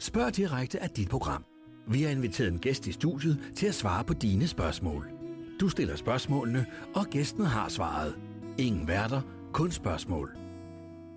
[0.00, 1.44] Spørg direkte af dit program.
[1.86, 5.10] Vi har inviteret en gæst i studiet til at svare på dine spørgsmål.
[5.60, 8.20] Du stiller spørgsmålene, og gæsten har svaret.
[8.58, 9.22] Ingen værter,
[9.52, 10.36] kun spørgsmål.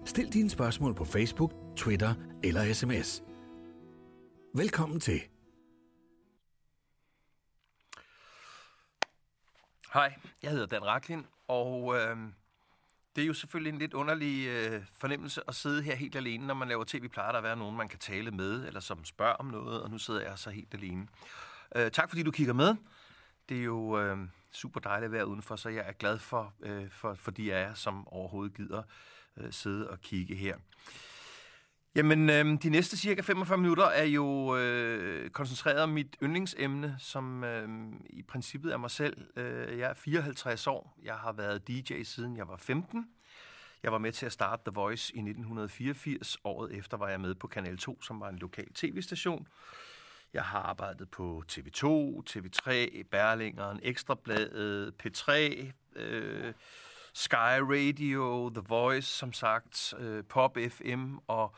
[0.06, 3.24] Stil dine spørgsmål på Facebook, Twitter eller sms.
[4.56, 5.22] Velkommen til.
[9.94, 10.14] Hej,
[10.44, 12.18] jeg hedder Dan Raklin, og øh,
[13.16, 16.54] det er jo selvfølgelig en lidt underlig øh, fornemmelse at sidde her helt alene, når
[16.54, 17.08] man laver tv.
[17.08, 19.90] Plejer der at være nogen, man kan tale med, eller som spørger om noget, og
[19.90, 21.08] nu sidder jeg så helt alene.
[21.76, 22.76] Øh, tak fordi du kigger med.
[23.50, 24.18] Det er jo øh,
[24.52, 27.68] super dejligt at være udenfor, så jeg er glad for, øh, for, for de af
[27.68, 28.84] jer, som overhovedet gider
[29.38, 30.58] øh, sidde og kigge her.
[31.96, 37.44] Jamen, øh, de næste cirka 45 minutter er jo øh, koncentreret om mit yndlingsemne, som
[37.44, 37.70] øh,
[38.10, 39.38] i princippet er mig selv.
[39.38, 40.98] Øh, jeg er 54 år.
[41.04, 43.06] Jeg har været DJ siden jeg var 15.
[43.84, 46.38] Jeg var med til at starte The Voice i 1984.
[46.44, 49.48] Året efter var jeg med på Kanal 2, som var en lokal tv-station.
[50.34, 51.86] Jeg har arbejdet på TV2,
[52.30, 55.32] TV3, Berlingeren, Ekstrabladet, P3,
[55.96, 56.54] øh,
[57.14, 61.56] Sky Radio, The Voice, som sagt, øh, Pop FM og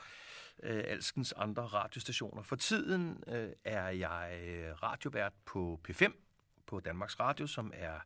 [0.64, 2.44] øh, alskens andre radiostationer.
[2.44, 6.11] For tiden øh, er jeg øh, radiovært på P5
[6.67, 8.00] på Danmarks Radio, som er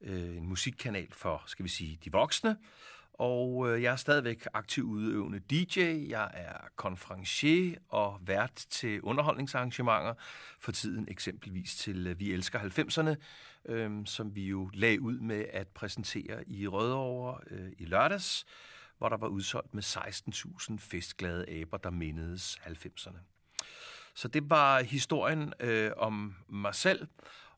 [0.00, 2.56] øh, en musikkanal for, skal vi sige, de voksne.
[3.12, 10.14] Og øh, jeg er stadigvæk aktiv udøvende DJ, jeg er konferencier og vært til underholdningsarrangementer,
[10.60, 13.14] for tiden eksempelvis til øh, Vi Elsker 90'erne,
[13.72, 18.46] øh, som vi jo lag ud med at præsentere i Rødovre øh, i lørdags,
[18.98, 23.18] hvor der var udsolgt med 16.000 festglade aber, der mindedes 90'erne.
[24.14, 27.08] Så det var historien øh, om mig selv,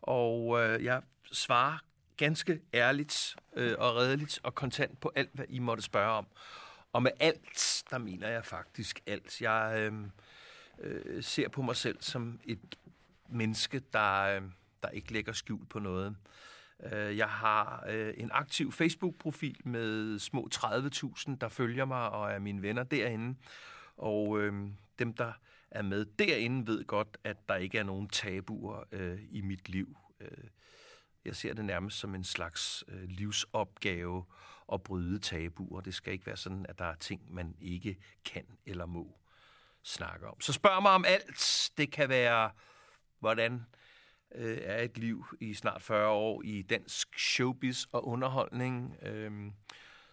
[0.03, 1.79] og øh, jeg svarer
[2.17, 6.27] ganske ærligt øh, og redeligt og kontant på alt, hvad I måtte spørge om.
[6.93, 9.41] Og med alt, der mener jeg faktisk alt.
[9.41, 9.93] Jeg øh,
[10.79, 12.77] øh, ser på mig selv som et
[13.29, 14.43] menneske, der, øh,
[14.83, 16.17] der ikke lægger skjul på noget.
[16.83, 22.39] Øh, jeg har øh, en aktiv Facebook-profil med små 30.000, der følger mig og er
[22.39, 23.39] mine venner derinde.
[23.97, 25.33] Og øh, dem, der
[25.71, 29.97] er med derinde, ved godt, at der ikke er nogen tabuer øh, i mit liv.
[30.21, 30.49] Øh,
[31.25, 34.25] jeg ser det nærmest som en slags øh, livsopgave
[34.73, 35.81] at bryde tabuer.
[35.81, 39.19] Det skal ikke være sådan, at der er ting, man ikke kan eller må
[39.83, 40.41] snakke om.
[40.41, 41.71] Så spørg mig om alt.
[41.77, 42.51] Det kan være,
[43.19, 43.67] hvordan
[44.35, 48.97] øh, er et liv i snart 40 år i dansk showbiz og underholdning.
[49.03, 49.33] Øh,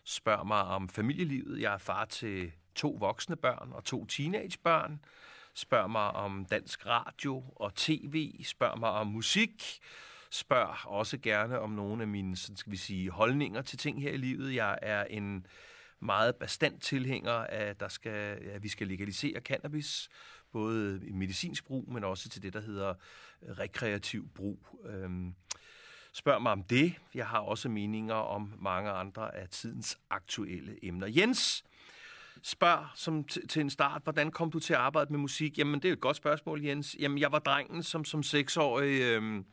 [0.04, 1.62] spørger mig om familielivet.
[1.62, 5.00] Jeg er far til to voksne børn og to teenagebørn.
[5.56, 8.44] Spørger mig om dansk radio og tv.
[8.44, 9.80] Spørger mig om musik.
[10.32, 14.12] Spørger også gerne om nogle af mine sådan skal vi sige, holdninger til ting her
[14.12, 14.56] i livet.
[14.56, 15.48] Jeg er en
[16.00, 20.10] meget bestandt tilhænger af, at, der skal, at vi skal legalisere cannabis,
[20.54, 22.94] både i medicinsk brug, men også til det, der hedder
[23.42, 24.68] øh, rekreativ brug.
[24.86, 25.36] Øhm,
[26.14, 26.94] spørg mig om det.
[27.16, 31.08] Jeg har også meninger om mange andre af tidens aktuelle emner.
[31.08, 31.64] Jens,
[32.42, 35.58] spørg som til en start, hvordan kom du til at arbejde med musik?
[35.58, 36.96] Jamen, det er et godt spørgsmål, Jens.
[37.00, 39.02] Jamen, jeg var drengen, som som seksårig...
[39.02, 39.44] Øh,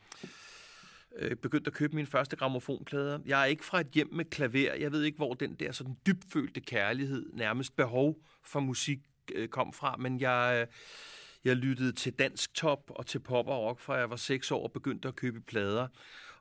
[1.17, 3.19] øh, begyndte at købe min første gramofonplader.
[3.27, 4.75] Jeg er ikke fra et hjem med klaver.
[4.75, 8.99] Jeg ved ikke, hvor den der sådan dybfølte kærlighed, nærmest behov for musik
[9.35, 10.61] øh, kom fra, men jeg...
[10.61, 10.75] Øh,
[11.45, 14.63] jeg lyttede til dansk top og til pop og rock, fra jeg var seks år
[14.63, 15.89] og begyndte at købe plader.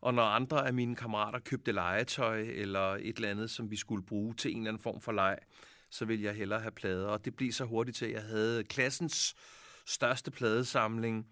[0.01, 4.05] Og når andre af mine kammerater købte legetøj eller et eller andet, som vi skulle
[4.05, 5.37] bruge til en eller anden form for leg,
[5.89, 7.07] så ville jeg hellere have plader.
[7.07, 9.35] Og det blev så hurtigt til, at jeg havde klassens
[9.85, 11.27] største pladesamling.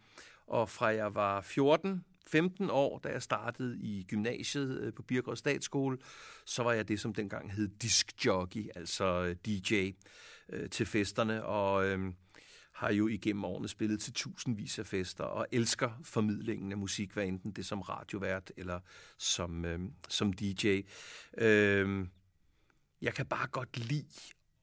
[0.47, 5.35] Og fra jeg var 14 15 år, da jeg startede i gymnasiet øh, på Birgård
[5.35, 5.97] Statsskole,
[6.45, 9.91] så var jeg det, som dengang hed diskjockey, altså øh, DJ
[10.49, 12.13] øh, til festerne, og øh,
[12.71, 17.25] har jo igennem årene spillet til tusindvis af fester, og elsker formidlingen af musik, hvad
[17.25, 18.79] enten det som radiovært eller
[19.17, 20.81] som, øh, som DJ.
[21.37, 22.07] Øh,
[23.01, 24.05] jeg kan bare godt lide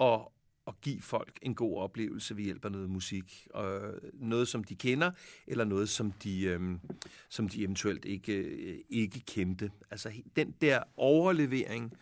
[0.01, 0.21] at
[0.67, 3.49] at give folk en god oplevelse ved hjælp af noget musik.
[3.51, 5.11] Og noget, som de kender,
[5.47, 6.81] eller noget, som de, øhm,
[7.29, 9.71] som de eventuelt ikke, øh, ikke kendte.
[9.91, 11.93] Altså den der overlevering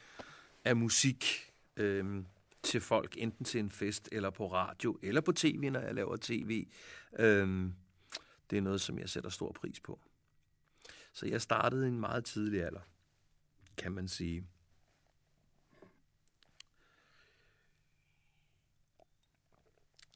[0.65, 1.25] af musik
[1.77, 2.27] øhm,
[2.63, 6.17] til folk, enten til en fest, eller på radio, eller på tv, når jeg laver
[6.21, 6.67] tv,
[7.19, 7.75] øhm,
[8.51, 10.01] det er noget, som jeg sætter stor pris på.
[11.13, 12.81] Så jeg startede i en meget tidlig alder,
[13.77, 14.47] kan man sige.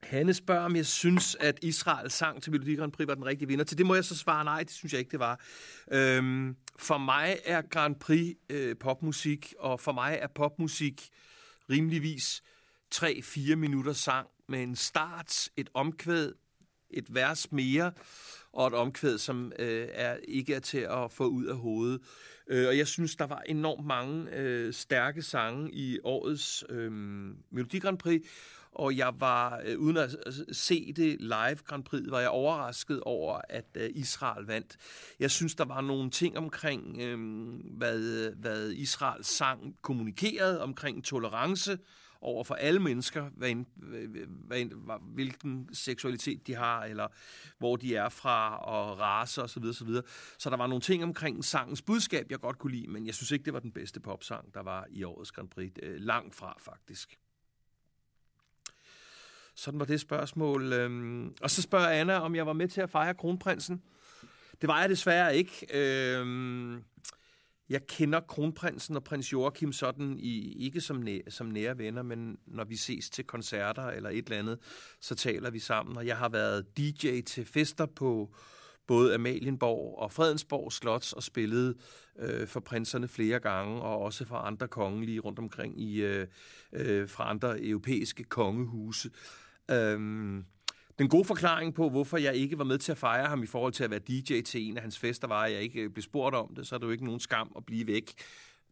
[0.02, 3.48] Hanne spørger, om jeg synes, at Israels sang til Melodi Grand Prix var den rigtige
[3.48, 3.64] vinder.
[3.64, 5.40] Til det må jeg så svare nej, det synes jeg ikke, det var.
[5.92, 11.10] Øhm, for mig er Grand Prix øh, popmusik, og for mig er popmusik
[11.70, 12.42] rimeligvis
[12.94, 16.32] 3-4 minutter sang med en start, et omkvæd,
[16.90, 17.92] et vers mere,
[18.52, 22.00] og et omkvæd, som øh, er ikke er til at få ud af hovedet.
[22.48, 26.92] Øh, og jeg synes, der var enormt mange øh, stærke sange i årets øh,
[27.50, 28.22] Melodi Grand Prix,
[28.78, 33.00] og jeg var, øh, uden at øh, se det live Grand Prix, var jeg overrasket
[33.00, 34.76] over, at øh, Israel vandt.
[35.20, 37.18] Jeg synes, der var nogle ting omkring, øh,
[37.76, 41.78] hvad, hvad Israels sang kommunikerede, omkring tolerance,
[42.20, 43.66] over for alle mennesker, hvad en,
[44.46, 44.72] hvad en,
[45.14, 47.08] hvilken seksualitet de har, eller
[47.58, 49.62] hvor de er fra, og race osv.
[49.62, 50.02] Så, så,
[50.38, 53.30] så der var nogle ting omkring sangens budskab, jeg godt kunne lide, men jeg synes
[53.30, 55.72] ikke, det var den bedste popsang, der var i årets Grand Prix.
[55.82, 57.18] Øh, langt fra, faktisk.
[59.56, 60.72] Sådan var det spørgsmål.
[60.72, 63.82] Øhm, og så spørger Anna, om jeg var med til at fejre kronprinsen.
[64.60, 65.66] Det var jeg desværre ikke.
[65.74, 66.82] Øhm,
[67.68, 72.38] jeg kender kronprinsen og prins Joachim sådan, i, ikke som, næ, som nære venner, men
[72.46, 74.58] når vi ses til koncerter eller et eller andet,
[75.00, 75.96] så taler vi sammen.
[75.96, 78.34] Og jeg har været DJ til fester på
[78.86, 81.76] både Amalienborg og Fredensborg Slots og spillet
[82.18, 86.26] øh, for prinserne flere gange, og også for andre kongelige rundt omkring i øh,
[86.72, 89.10] øh, fra andre europæiske kongehuse.
[89.70, 90.44] Øhm,
[90.98, 93.72] den gode forklaring på, hvorfor jeg ikke var med til at fejre ham i forhold
[93.72, 96.02] til at være DJ til en af hans fester, var, at jeg ikke øh, blev
[96.02, 98.14] spurgt om det, så er det jo ikke nogen skam at blive væk.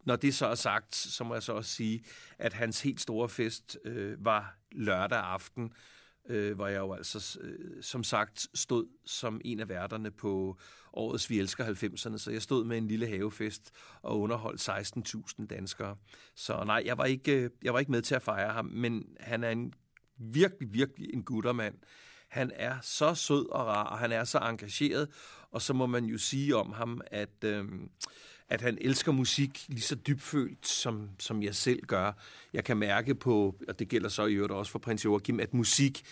[0.05, 2.05] Når det så er sagt, så må jeg så også sige,
[2.38, 5.73] at hans helt store fest øh, var lørdag aften,
[6.29, 10.58] øh, hvor jeg jo altså, øh, som sagt, stod som en af værterne på
[10.93, 13.70] årets Vi Elsker 90'erne, så jeg stod med en lille havefest
[14.02, 14.69] og underholdt
[15.40, 15.97] 16.000 danskere.
[16.35, 19.05] Så nej, jeg var, ikke, øh, jeg var ikke med til at fejre ham, men
[19.20, 19.75] han er en
[20.19, 21.75] virkelig, virkelig en guttermand.
[22.28, 25.08] Han er så sød og rar, og han er så engageret,
[25.50, 27.64] og så må man jo sige om ham, at, øh,
[28.49, 32.12] at han elsker musik lige så dybfølt, som, som jeg selv gør.
[32.52, 35.55] Jeg kan mærke på, og det gælder så i øvrigt også for prins Joachim, at
[35.55, 36.02] musik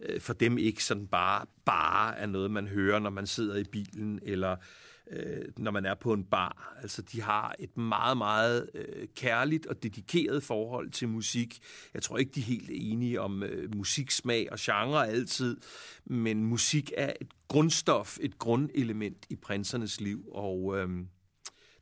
[0.00, 3.64] øh, for dem ikke sådan bare, bare er noget, man hører, når man sidder i
[3.64, 4.58] bilen, eller øh,
[5.12, 6.74] Øh, når man er på en bar.
[6.82, 11.58] Altså, de har et meget, meget øh, kærligt og dedikeret forhold til musik.
[11.94, 15.56] Jeg tror ikke, de er helt enige om øh, musiksmag og genre altid,
[16.04, 20.88] men musik er et grundstof, et grundelement i prinsernes liv, og øh,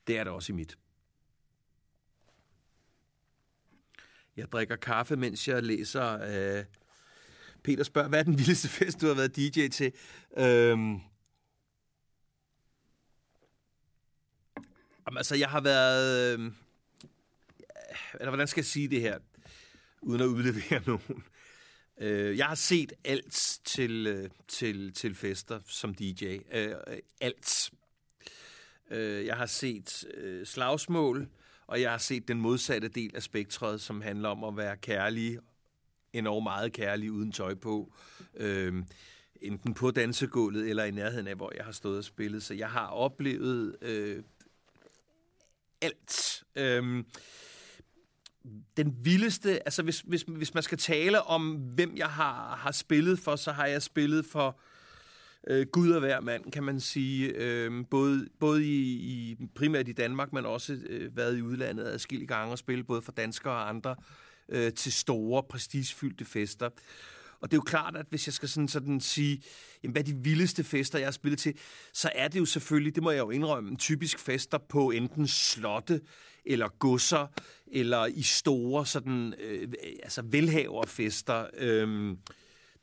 [0.06, 0.78] det er det også i mit.
[4.36, 6.12] Jeg drikker kaffe, mens jeg læser...
[6.58, 6.64] Øh,
[7.62, 9.92] Peter spørger, hvad er den vildeste fest, du har været DJ til?
[10.38, 10.78] Øh,
[15.08, 16.38] Jamen, altså, jeg har været...
[16.38, 16.52] Øh,
[18.14, 19.19] eller hvordan skal jeg sige det her,
[20.02, 21.25] uden at udlevere nogen?
[21.99, 26.25] Øh, jeg har set alt til, øh, til, til fester som DJ.
[26.52, 27.70] Øh, øh, alt.
[28.90, 31.28] Øh, jeg har set øh, slagsmål,
[31.66, 35.38] og jeg har set den modsatte del af spektret, som handler om at være kærlig,
[36.12, 37.93] enormt meget kærlig, uden tøj på.
[38.37, 38.82] Øh,
[39.40, 42.43] enten på dansegulvet eller i nærheden af, hvor jeg har stået og spillet.
[42.43, 44.22] Så jeg har oplevet øh,
[45.82, 46.44] alt.
[46.56, 47.06] Øhm,
[48.76, 53.19] den vildeste, altså hvis, hvis, hvis man skal tale om, hvem jeg har, har spillet
[53.19, 54.60] for, så har jeg spillet for
[55.46, 57.32] øh, Gud og hver mand, kan man sige.
[57.36, 62.28] Øh, både både i, i, primært i Danmark, men også øh, været i udlandet adskillige
[62.28, 63.96] gange og spillet både for danskere og andre
[64.48, 66.70] øh, til store, prestigefyldte fester.
[67.40, 69.43] Og det er jo klart, at hvis jeg skal sådan, sådan sige,
[69.82, 71.59] jamen, hvad er de vildeste fester, jeg har spillet til,
[71.92, 76.00] så er det jo selvfølgelig, det må jeg jo indrømme, typisk fester på enten slotte,
[76.45, 77.26] eller godser,
[77.66, 79.68] eller i store sådan, øh,
[80.02, 81.47] altså velhaverfester.
[81.59, 82.18] Øhm,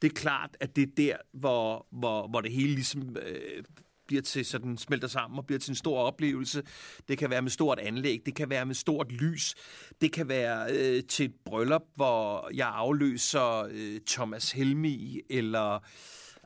[0.01, 3.63] det er klart, at det er der, hvor, hvor, hvor det hele ligesom øh,
[4.07, 6.63] bliver til sådan, smelter sammen og bliver til en stor oplevelse.
[7.07, 9.55] Det kan være med stort anlæg, det kan være med stort lys,
[10.01, 15.79] det kan være øh, til et bryllup, hvor jeg afløser øh, Thomas Helmi, eller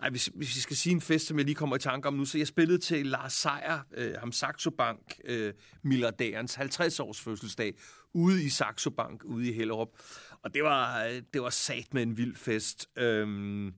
[0.01, 2.13] ej, hvis, hvis vi skal sige en fest, som jeg lige kommer i tanke om
[2.13, 7.73] nu, så jeg spillede til Lars Seier, øh, ham Saxo Bank, øh, milliardærens 50-års fødselsdag,
[8.13, 9.89] ude i Saxo Bank, ude i Hellerup.
[10.43, 12.89] Og det var, øh, det var sat med en vild fest.
[12.97, 13.71] Øh,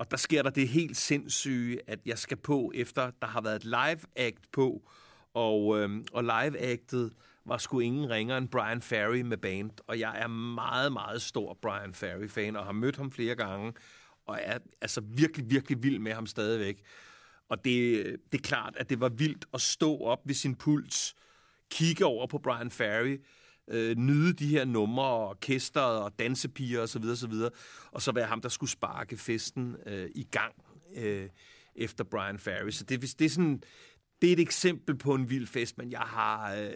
[0.00, 3.56] og der sker der det helt sindssyge, at jeg skal på, efter der har været
[3.56, 4.90] et live-act på,
[5.34, 7.10] og, øhm, og live-actet
[7.44, 9.70] var sgu ingen ringer end Brian Ferry med band.
[9.86, 13.72] Og jeg er meget, meget stor Brian Ferry-fan, og har mødt ham flere gange,
[14.26, 16.82] og er altså virkelig, virkelig vild med ham stadigvæk.
[17.48, 21.14] Og det, det er klart, at det var vildt at stå op ved sin puls,
[21.70, 23.18] kigge over på Brian Ferry,
[23.70, 27.04] øh, nyde de her numre og orkester og dansepiger osv.
[27.04, 27.32] osv.
[27.90, 30.54] Og så være ham, der skulle sparke festen øh, i gang
[30.96, 31.28] øh,
[31.74, 32.70] efter Brian Ferry.
[32.70, 33.62] Så det, det er sådan...
[34.22, 36.70] Det er et eksempel på en vild fest, men jeg har, øh,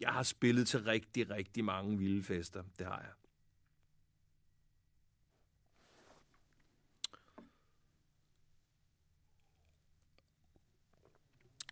[0.00, 2.62] jeg har spillet til rigtig, rigtig mange vilde fester.
[2.78, 3.19] Det har jeg.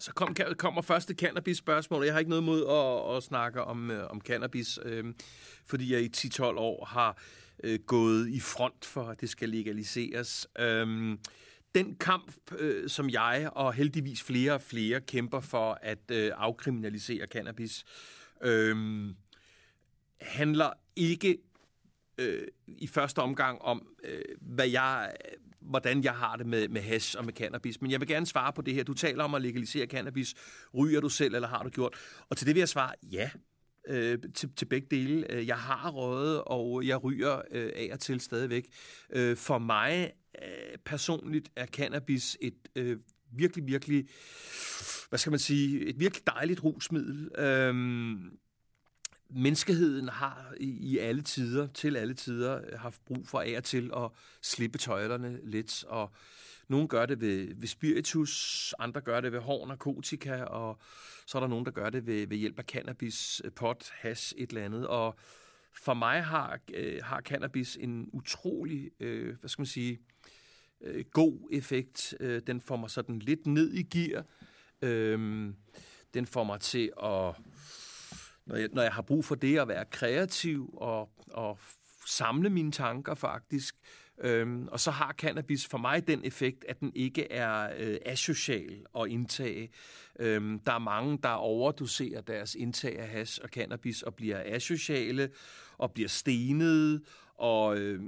[0.00, 2.04] Så kom, kommer første cannabis-spørgsmål.
[2.04, 5.04] Jeg har ikke noget mod at, at snakke om, øh, om cannabis, øh,
[5.66, 7.18] fordi jeg i 10-12 år har
[7.64, 10.46] øh, gået i front for, at det skal legaliseres.
[10.58, 11.18] Øh,
[11.74, 17.26] den kamp, øh, som jeg og heldigvis flere og flere kæmper for at øh, afkriminalisere
[17.26, 17.84] cannabis,
[18.42, 18.76] øh,
[20.20, 21.38] handler ikke
[22.18, 25.12] øh, i første omgang om, øh, hvad jeg,
[25.60, 27.80] hvordan jeg har det med, med hash og med cannabis.
[27.80, 28.84] Men jeg vil gerne svare på det her.
[28.84, 30.34] Du taler om at legalisere cannabis.
[30.74, 31.94] Ryger du selv, eller har du gjort?
[32.28, 33.30] Og til det vil jeg svare, ja.
[33.88, 35.32] Øh, til, til begge dele.
[35.32, 38.66] Øh, jeg har røget, og jeg ryger øh, af og til stadigvæk.
[39.12, 40.12] Øh, for mig
[40.42, 42.98] øh, personligt er cannabis et øh,
[43.32, 44.08] virkelig, virkelig,
[45.08, 47.30] hvad skal man sige, et virkelig dejligt rusmiddel.
[47.38, 47.74] Øh,
[49.30, 53.90] menneskeheden har i alle tider, til alle tider, øh, haft brug for af og til
[53.96, 54.10] at
[54.42, 56.12] slippe tøjlerne lidt, og
[56.68, 60.78] nogle gør det ved, ved spiritus, andre gør det ved hård narkotika, og
[61.26, 64.34] så er der nogen, der gør det ved, ved hjælp af cannabis, øh, pot, hash,
[64.36, 65.18] et eller andet, og
[65.72, 69.98] for mig har, øh, har cannabis en utrolig, øh, hvad skal man sige,
[70.80, 72.14] øh, god effekt.
[72.20, 74.24] Øh, den får mig sådan lidt ned i gear.
[74.82, 75.50] Øh,
[76.14, 77.34] den får mig til at
[78.48, 81.58] når jeg, når jeg har brug for det, at være kreativ og, og
[82.06, 83.74] samle mine tanker faktisk.
[84.20, 88.86] Øhm, og så har cannabis for mig den effekt, at den ikke er øh, asocial
[89.00, 89.70] at indtage.
[90.18, 95.30] Øhm, der er mange, der overdoserer deres indtag af hash og cannabis og bliver asociale
[95.78, 97.02] og bliver stenede
[97.38, 98.00] og øh,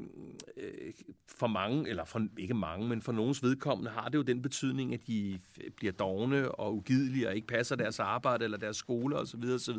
[0.57, 0.93] øh,
[1.29, 4.95] for mange, eller for ikke mange, men for nogens vedkommende har det jo den betydning,
[4.95, 5.39] at de
[5.77, 9.45] bliver dogne og ugidelige og ikke passer deres arbejde eller deres skole osv.
[9.55, 9.79] osv.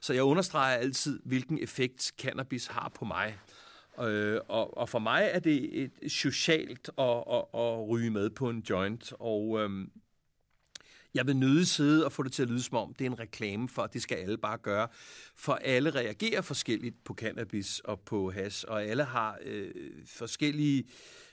[0.00, 3.38] Så jeg understreger altid, hvilken effekt cannabis har på mig.
[4.00, 8.50] Øh, og, og for mig er det et socialt at, at, at ryge med på
[8.50, 9.70] en joint, og øh,
[11.14, 13.18] jeg vil nødig sidde og få det til at lyde som om, det er en
[13.18, 14.88] reklame for, at det skal alle bare gøre.
[15.34, 19.74] For alle reagerer forskelligt på cannabis og på has, og alle har øh,
[20.06, 20.84] forskellige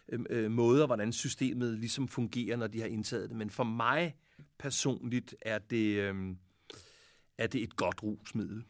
[0.10, 3.38] øh, øh måder, hvordan systemet ligesom fungerer, når de har indtaget det.
[3.38, 4.16] Men for mig
[4.60, 6.16] personligt er det, øh,
[7.38, 8.64] er det et godt rusmiddel.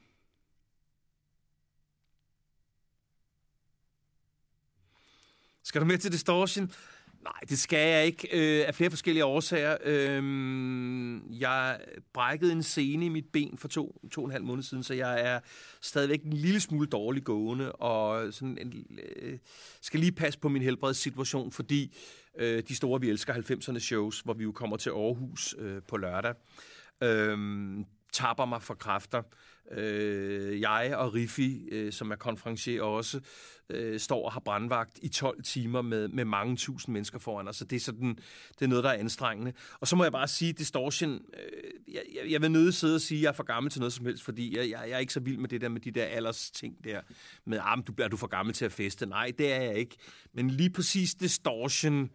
[5.64, 6.72] Skal du med til distortion?
[7.24, 9.78] Nej, det skal jeg ikke øh, af flere forskellige årsager.
[9.84, 10.22] Øh,
[11.40, 11.80] jeg
[12.14, 14.94] brækkede en scene i mit ben for to, to og en halv måned siden, så
[14.94, 15.40] jeg er
[15.82, 19.38] stadigvæk en lille smule dårlig gående, og sådan en, øh,
[19.82, 21.96] skal lige passe på min helbredssituation, fordi
[22.38, 25.98] øh, de store, vi elsker 90'erne shows, hvor vi jo kommer til Aarhus øh, på
[25.98, 26.34] lørdag,
[27.04, 27.38] øh,
[28.18, 29.22] tapper mig for kræfter.
[29.72, 33.20] Øh, jeg og Riffi, øh, som er konferencier også,
[33.70, 37.56] øh, står og har brandvagt i 12 timer med, med mange tusind mennesker foran os.
[37.56, 38.18] Så det er, sådan,
[38.60, 39.54] det er noget, der er anstrengende.
[39.80, 43.02] Og så må jeg bare sige, Distortion, øh, jeg, jeg, jeg vil nødt sidde og
[43.02, 45.00] sige, at jeg er for gammel til noget som helst, fordi jeg, jeg, jeg er
[45.00, 47.02] ikke så vild med det der med de der alders ting der,
[47.46, 49.06] med, ah, du, er du for gammel til at feste?
[49.06, 49.96] Nej, det er jeg ikke.
[50.34, 52.04] Men lige præcis Distortion...
[52.04, 52.10] Øh,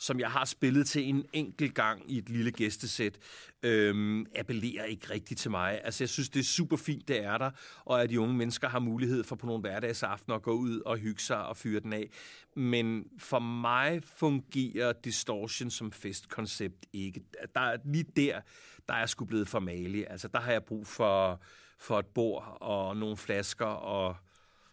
[0.00, 3.18] som jeg har spillet til en enkelt gang i et lille gæstesæt,
[3.62, 5.80] øhm, appellerer ikke rigtigt til mig.
[5.84, 7.50] Altså, jeg synes, det er super fint, det er der,
[7.84, 10.96] og at de unge mennesker har mulighed for på nogle hverdagsaftener at gå ud og
[10.96, 12.10] hygge sig og fyre den af.
[12.56, 17.22] Men for mig fungerer Distortion som festkoncept ikke.
[17.54, 18.40] Der, er lige der,
[18.88, 20.10] der er jeg sgu blevet for malig.
[20.10, 21.40] Altså, der har jeg brug for,
[21.78, 24.16] for et bord og nogle flasker og,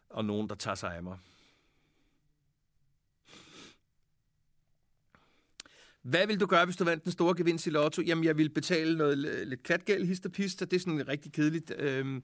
[0.09, 1.17] og nogen, der tager sig af mig.
[6.09, 8.01] Hvad vil du gøre, hvis du vandt den store gevinst i lotto?
[8.01, 10.25] Jamen, jeg vil betale noget lidt klatgæld, hist
[10.61, 11.73] og det er sådan rigtig kedeligt.
[11.77, 12.23] Øhm,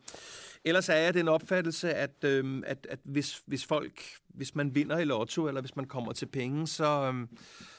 [0.63, 4.99] ellers er jeg den opfattelse, at, øhm, at, at hvis, hvis folk, hvis man vinder
[4.99, 7.27] i lotto, eller hvis man kommer til penge, så, øhm,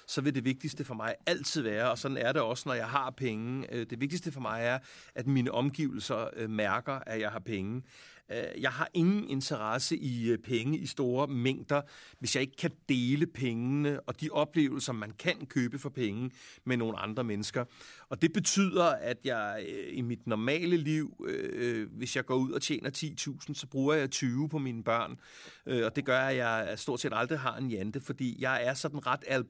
[0.06, 2.88] så vil det vigtigste for mig altid være, og sådan er det også, når jeg
[2.88, 4.78] har penge, øh, det vigtigste for mig er,
[5.14, 7.82] at mine omgivelser øh, mærker, at jeg har penge.
[8.32, 11.82] Øh, jeg har ingen interesse i øh, penge i store mængder,
[12.18, 16.30] hvis jeg ikke kan dele pengene og de oplevelser, man kan købe for penge
[16.64, 17.64] med nogle andre mennesker.
[18.08, 21.26] Og det betyder, at jeg øh, i mit normale liv,
[21.90, 25.20] hvis jeg går ud og tjener 10.000, så bruger jeg 20 på mine børn.
[25.66, 29.06] Og det gør, at jeg stort set aldrig har en jante, fordi jeg er sådan
[29.06, 29.44] ret Al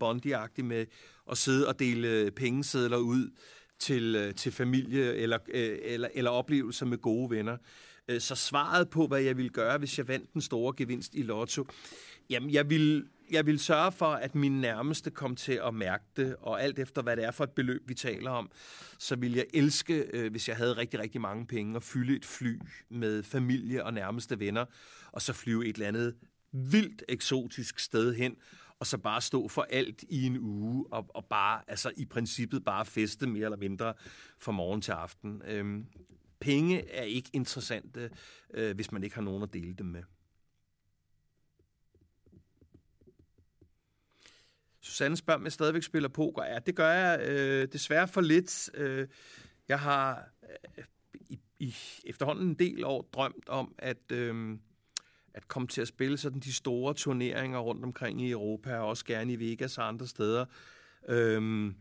[0.64, 0.86] med
[1.30, 3.30] at sidde og dele pengesedler ud
[3.78, 7.56] til, til familie eller, eller, eller oplevelser med gode venner.
[8.08, 11.23] Øh, så svaret på, hvad jeg ville gøre, hvis jeg vandt den store gevinst i
[11.23, 11.66] lotto,
[12.30, 16.37] jamen jeg vil, jeg vil sørge for, at min nærmeste kom til at mærke det,
[16.40, 18.50] og alt efter, hvad det er for et beløb, vi taler om,
[18.99, 22.25] så vil jeg elske, øh, hvis jeg havde rigtig, rigtig mange penge, at fylde et
[22.25, 24.64] fly med familie og nærmeste venner,
[25.12, 26.14] og så flyve et eller andet
[26.52, 28.37] vildt eksotisk sted hen,
[28.78, 32.64] og så bare stå for alt i en uge, og, og bare, altså i princippet
[32.64, 33.94] bare feste mere eller mindre
[34.38, 35.42] fra morgen til aften.
[35.46, 35.87] Øhm,
[36.44, 38.10] penge er ikke interessante,
[38.54, 40.02] øh, hvis man ikke har nogen at dele dem med.
[44.80, 46.44] Susanne spørger, om jeg stadigvæk spiller poker.
[46.44, 48.70] Ja, det gør jeg øh, desværre for lidt.
[48.74, 49.08] Øh,
[49.68, 50.28] jeg har
[50.78, 50.84] øh,
[51.14, 51.74] i, i
[52.04, 54.58] efterhånden en del år drømt om at, øh,
[55.34, 59.04] at komme til at spille sådan de store turneringer rundt omkring i Europa, og også
[59.04, 60.46] gerne i Vegas og andre steder.
[61.08, 61.72] Øh,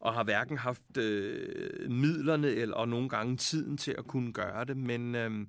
[0.00, 4.64] og har hverken haft øh, midlerne eller og nogle gange tiden til at kunne gøre
[4.64, 4.76] det.
[4.76, 5.46] Men øh,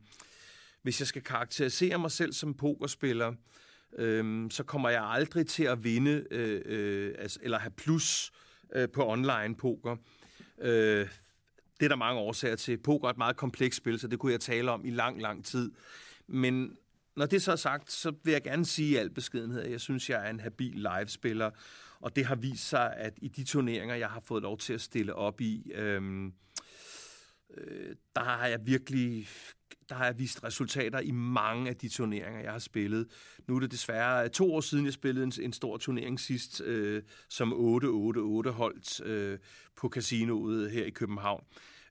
[0.81, 3.33] hvis jeg skal karakterisere mig selv som pokerspiller,
[3.97, 8.31] øh, så kommer jeg aldrig til at vinde øh, øh, altså, eller have plus
[8.75, 9.95] øh, på online poker.
[10.61, 11.07] Øh,
[11.79, 12.77] det er der mange årsager til.
[12.77, 15.45] Poker er et meget komplekst spil, så det kunne jeg tale om i lang, lang
[15.45, 15.71] tid.
[16.27, 16.77] Men
[17.15, 19.81] når det så er sagt, så vil jeg gerne sige i al beskedenhed, at jeg
[19.81, 21.51] synes, jeg er en habil live-spiller,
[22.01, 24.81] og det har vist sig, at i de turneringer, jeg har fået lov til at
[24.81, 26.33] stille op i, øhm,
[27.57, 29.27] øh, der har jeg virkelig
[29.91, 33.07] der har jeg vist resultater i mange af de turneringer, jeg har spillet.
[33.47, 37.03] Nu er det desværre to år siden, jeg spillede en, en stor turnering sidst, øh,
[37.29, 39.39] som 8-8-8 holdt øh,
[39.75, 41.43] på casinoet her i København,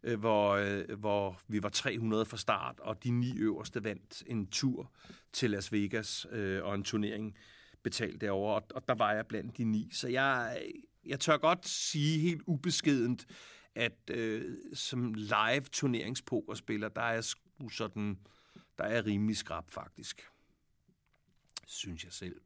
[0.03, 4.47] øh, hvor, øh, hvor vi var 300 fra start, og de ni øverste vandt en
[4.47, 4.93] tur
[5.33, 7.37] til Las Vegas øh, og en turnering
[7.83, 9.89] betalt derovre, og, og der var jeg blandt de ni.
[9.93, 10.63] Så jeg,
[11.07, 13.27] jeg tør godt sige helt ubeskedent,
[13.75, 17.25] at øh, som live turneringspokerspiller, der er jeg
[17.71, 18.19] sådan,
[18.79, 20.29] der er rimelig skrab faktisk.
[21.67, 22.41] Synes jeg selv.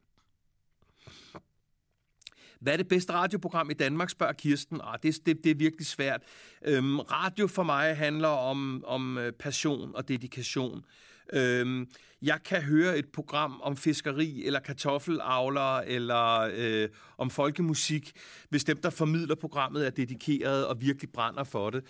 [2.60, 4.80] Hvad er det bedste radioprogram i Danmark, spørger Kirsten.
[4.84, 6.22] Ah, det, det, det er virkelig svært.
[6.62, 10.84] Øhm, radio for mig handler om, om øh, passion og dedikation.
[11.32, 11.88] Øhm,
[12.22, 16.88] jeg kan høre et program om fiskeri, eller kartoffelavler, eller øh,
[17.18, 18.12] om folkemusik,
[18.48, 21.84] hvis dem, der formidler programmet, er dedikeret og virkelig brænder for det.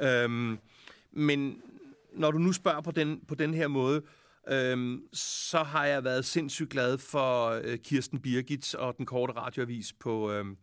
[0.00, 0.58] Øhm,
[1.12, 1.62] men
[2.12, 4.02] når du nu spørger på den, på den her måde,
[4.48, 9.92] øhm, så har jeg været sindssygt glad for øh, Kirsten Birgit og den korte radioavis
[9.92, 10.56] på, øhm,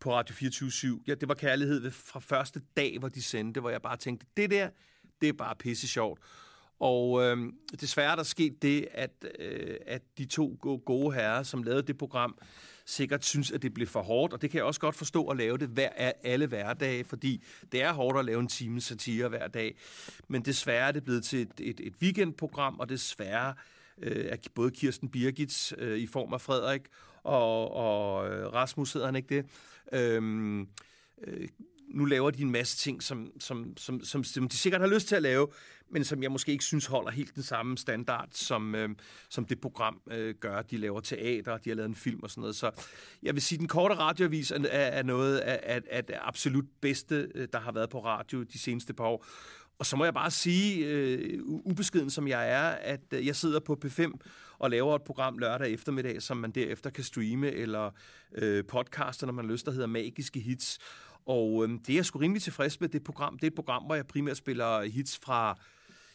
[0.00, 3.82] på Radio 24 Ja, det var kærlighed fra første dag, hvor de sendte, hvor jeg
[3.82, 4.68] bare tænkte, det der,
[5.20, 6.20] det er bare pisse sjovt.
[6.80, 11.62] Og øh, desværre er der sket det, at, øh, at de to gode herrer, som
[11.62, 12.38] lavede det program,
[12.86, 15.36] sikkert synes, at det blev for hårdt, og det kan jeg også godt forstå at
[15.36, 19.48] lave det hver, alle hverdage, fordi det er hårdt at lave en time satire hver
[19.48, 19.76] dag.
[20.28, 23.54] Men desværre er det blevet til et, et, et weekendprogram, og desværre
[24.02, 26.82] øh, er både Kirsten Birgits øh, i form af Frederik
[27.22, 29.46] og, og øh, Rasmus, hedder han ikke det?
[29.92, 30.60] Øhm,
[31.24, 31.48] øh,
[31.90, 35.08] nu laver de en masse ting, som, som, som, som, som de sikkert har lyst
[35.08, 35.48] til at lave,
[35.90, 38.88] men som jeg måske ikke synes holder helt den samme standard, som, øh,
[39.28, 40.62] som det program øh, gør.
[40.62, 42.56] De laver teater, de har lavet en film og sådan noget.
[42.56, 42.70] Så
[43.22, 46.64] jeg vil sige, at den korte radioavis er, er noget af, af, af det absolut
[46.80, 49.26] bedste, øh, der har været på radio de seneste par år.
[49.78, 53.60] Og så må jeg bare sige, øh, ubeskeden som jeg er, at øh, jeg sidder
[53.60, 54.12] på P5
[54.58, 57.90] og laver et program lørdag eftermiddag, som man derefter kan streame eller
[58.34, 60.78] øh, podcaste, når man har lyst, der hedder Magiske Hits.
[61.28, 63.38] Og øh, det er jeg sgu rimelig tilfreds med, det program.
[63.38, 65.58] Det er et program, hvor jeg primært spiller hits fra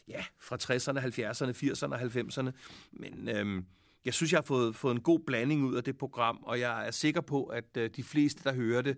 [0.08, 2.52] ja, fra 60'erne, 70'erne, 80'erne og 90'erne.
[2.92, 3.64] Men øh,
[4.06, 6.88] jeg synes, jeg har fået, fået en god blanding ud af det program, og jeg
[6.88, 8.98] er sikker på, at øh, de fleste, der hører det,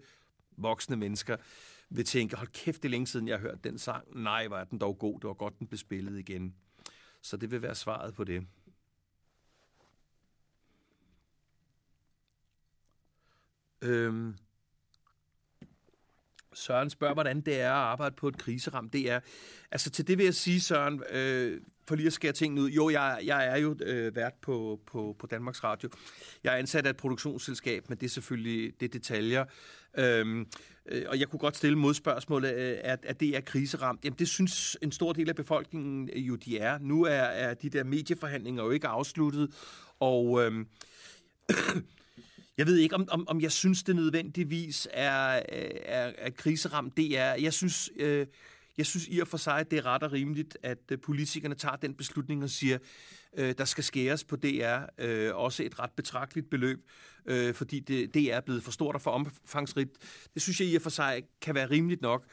[0.57, 1.37] voksne mennesker,
[1.89, 4.21] vil tænke, hold kæft, det er længe siden, jeg har hørt den sang.
[4.21, 5.19] Nej, var den dog god.
[5.19, 6.55] Det var godt, den blev spillet igen.
[7.21, 8.47] Så det vil være svaret på det.
[13.81, 14.35] Øhm,
[16.55, 18.89] Søren spørger, hvordan det er at arbejde på et kriseram.
[18.89, 19.19] Det er,
[19.71, 22.69] altså til det vil jeg sige, Søren, øh, for lige at skære tingene ud.
[22.69, 25.89] Jo, jeg, jeg er jo øh, vært på, på, på Danmarks Radio.
[26.43, 29.45] Jeg er ansat af et produktionsselskab, men det er selvfølgelig det er detaljer.
[29.97, 30.47] Øhm,
[30.85, 34.05] øh, og jeg kunne godt stille modspørgsmålet, øh, at, at det er kriseramt.
[34.05, 36.77] Jamen, det synes en stor del af befolkningen øh, jo, de er.
[36.77, 39.51] Nu er, er de der medieforhandlinger jo ikke afsluttet,
[39.99, 40.45] og...
[40.45, 40.65] Øh,
[42.57, 46.97] Jeg ved ikke, om, om, om jeg synes, det nødvendigvis er, øh, er, er kriseramt.
[46.97, 48.27] Det er, jeg synes, øh,
[48.77, 51.55] jeg synes i og for sig, at det er ret og rimeligt, at øh, politikerne
[51.55, 52.77] tager den beslutning og siger,
[53.37, 56.89] øh, der skal skæres på DR, øh, også et ret betragteligt beløb,
[57.25, 59.91] øh, fordi det, det er blevet for stort og for omfangsrigt.
[60.33, 62.25] Det synes jeg i og for sig kan være rimeligt nok.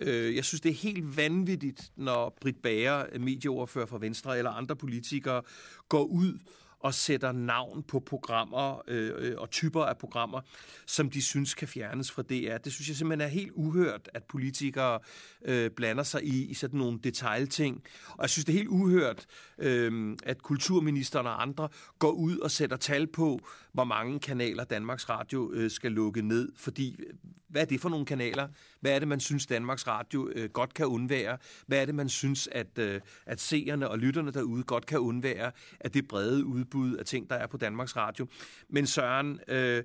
[0.00, 4.76] Øh, jeg synes, det er helt vanvittigt, når Britt Bager, medieoverfører fra Venstre, eller andre
[4.76, 5.42] politikere,
[5.88, 6.38] går ud
[6.80, 10.40] og sætter navn på programmer øh, øh, og typer af programmer,
[10.86, 12.58] som de synes kan fjernes fra DR.
[12.58, 14.98] Det synes jeg simpelthen er helt uhørt, at politikere
[15.44, 17.82] øh, blander sig i, i sådan nogle detaljting.
[18.10, 19.26] Og jeg synes, det er helt uhørt,
[19.58, 23.40] øh, at kulturministeren og andre går ud og sætter tal på,
[23.72, 26.52] hvor mange kanaler Danmarks Radio øh, skal lukke ned.
[26.56, 27.14] Fordi, øh,
[27.48, 28.48] hvad er det for nogle kanaler?
[28.80, 31.38] Hvad er det, man synes, Danmarks Radio øh, godt kan undvære?
[31.66, 35.52] Hvad er det, man synes, at, øh, at seerne og lytterne derude godt kan undvære
[35.80, 38.26] af det brede udbud af ting, der er på Danmarks Radio?
[38.68, 39.82] Men Søren, øh,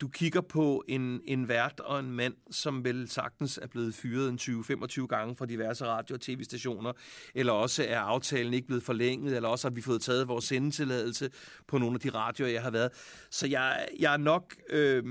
[0.00, 4.28] du kigger på en, en vært og en mand, som vel sagtens er blevet fyret
[4.28, 6.92] en 20-25 gange fra diverse radio- og tv-stationer,
[7.34, 11.30] eller også er aftalen ikke blevet forlænget, eller også har vi fået taget vores sendetilladelse
[11.68, 12.90] på nogle af de radioer, jeg har været.
[13.30, 15.04] Så jeg, jeg er nok øh,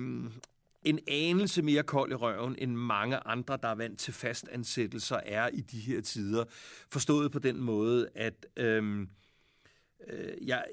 [0.85, 5.49] en anelse mere kold i røven, end mange andre, der er vant til fastansættelser, er
[5.53, 6.43] i de her tider.
[6.91, 9.09] Forstået på den måde, at øhm,
[10.07, 10.65] øh, jeg,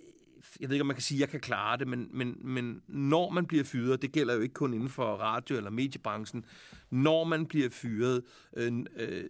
[0.61, 2.83] jeg ved ikke, om man kan sige, at jeg kan klare det, men, men, men
[2.89, 6.45] når man bliver fyret, det gælder jo ikke kun inden for radio- eller mediebranchen,
[6.91, 8.23] når man bliver fyret,
[8.57, 9.25] øh, øh,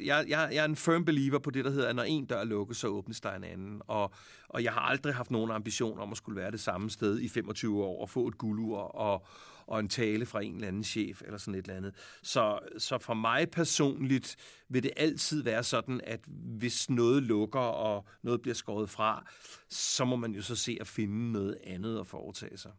[0.00, 2.44] jeg, jeg, jeg er en firm believer på det, der hedder, at når en dør
[2.44, 3.82] lukkes, så åbnes der en anden.
[3.86, 4.12] Og,
[4.48, 7.28] og jeg har aldrig haft nogen ambition om at skulle være det samme sted i
[7.28, 9.26] 25 år og få et guldur og,
[9.66, 11.94] og en tale fra en eller anden chef eller sådan et eller andet.
[12.22, 14.36] Så, så for mig personligt
[14.68, 16.20] vil det altid være sådan, at
[16.58, 19.26] hvis noget lukker og noget bliver skåret fra,
[19.68, 22.72] så må man jo så se at finde noget andet at foretage sig.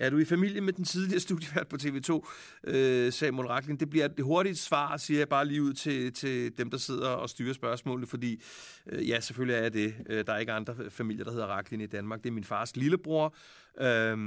[0.00, 2.28] Er du i familie med den tidligere studievært på TV2,
[2.64, 3.76] øh, Samuel Raklin?
[3.76, 7.08] Det bliver det hurtigt svar, siger jeg bare lige ud til, til dem, der sidder
[7.08, 8.42] og styrer spørgsmålene, fordi
[8.86, 9.94] øh, ja, selvfølgelig er jeg det.
[10.08, 12.22] Øh, der er ikke andre familier, der hedder Raklin i Danmark.
[12.22, 13.36] Det er min fars lillebror.
[13.80, 14.18] Øh,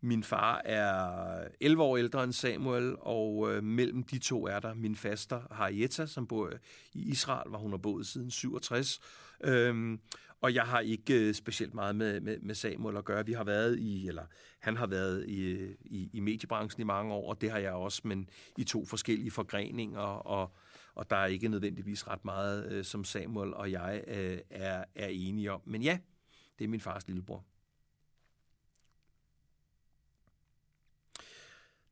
[0.00, 4.74] min far er 11 år ældre end Samuel, og øh, mellem de to er der
[4.74, 6.50] min faster Harrietta, som bor
[6.94, 9.00] i Israel, hvor hun har boet siden 67.
[9.44, 10.00] Øhm,
[10.40, 13.26] og jeg har ikke øh, specielt meget med, med, med Samuel at gøre.
[13.26, 14.26] Vi har været i, eller
[14.58, 17.72] han har været i, øh, i, i mediebranchen i mange år, og det har jeg
[17.72, 20.56] også, men i to forskellige forgreninger, og,
[20.94, 25.08] og der er ikke nødvendigvis ret meget, øh, som Samuel og jeg øh, er, er
[25.08, 25.60] enige om.
[25.64, 25.98] Men ja,
[26.58, 27.44] det er min fars lillebror.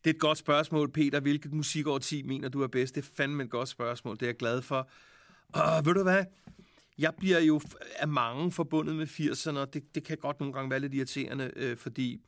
[0.04, 1.20] Det er et godt spørgsmål, Peter.
[1.20, 2.94] Hvilket musikårti mener du er bedst?
[2.94, 4.14] Det er fandme et godt spørgsmål.
[4.14, 4.88] Det er jeg glad for.
[5.48, 6.24] Og ved du hvad?
[6.98, 7.60] Jeg bliver jo
[7.96, 11.52] af mange forbundet med 80'erne, og det, det kan godt nogle gange være lidt irriterende,
[11.56, 12.20] øh, fordi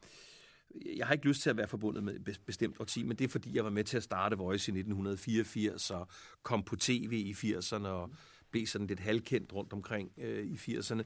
[0.97, 3.29] jeg har ikke lyst til at være forbundet med et bestemt årti, men det er
[3.29, 6.09] fordi, jeg var med til at starte Voice i 1984 og
[6.43, 8.11] kom på tv i 80'erne og
[8.51, 11.03] blev sådan lidt halvkendt rundt omkring øh, i 80'erne.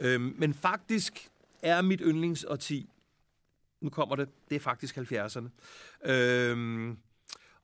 [0.00, 1.28] Øh, men faktisk
[1.62, 2.90] er mit yndlingsårti,
[3.80, 5.48] nu kommer det, det er faktisk 70'erne.
[6.10, 6.94] Øh,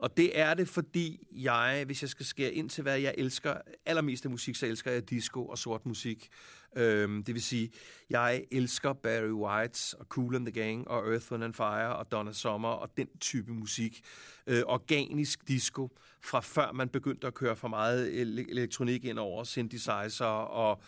[0.01, 3.55] og det er det, fordi jeg, hvis jeg skal skære ind til, hvad jeg elsker
[3.87, 6.29] allermest af musik, så elsker jeg disco og sort musik.
[6.77, 7.71] Øhm, det vil sige,
[8.11, 12.13] jeg elsker Barry White og Cool and the Gang og Earth, Wind and Fire og
[12.13, 14.01] Donna Summer og den type musik.
[14.47, 15.89] Øh, organisk disco,
[16.23, 20.83] fra før man begyndte at køre for meget elektronik ind over synthesizer og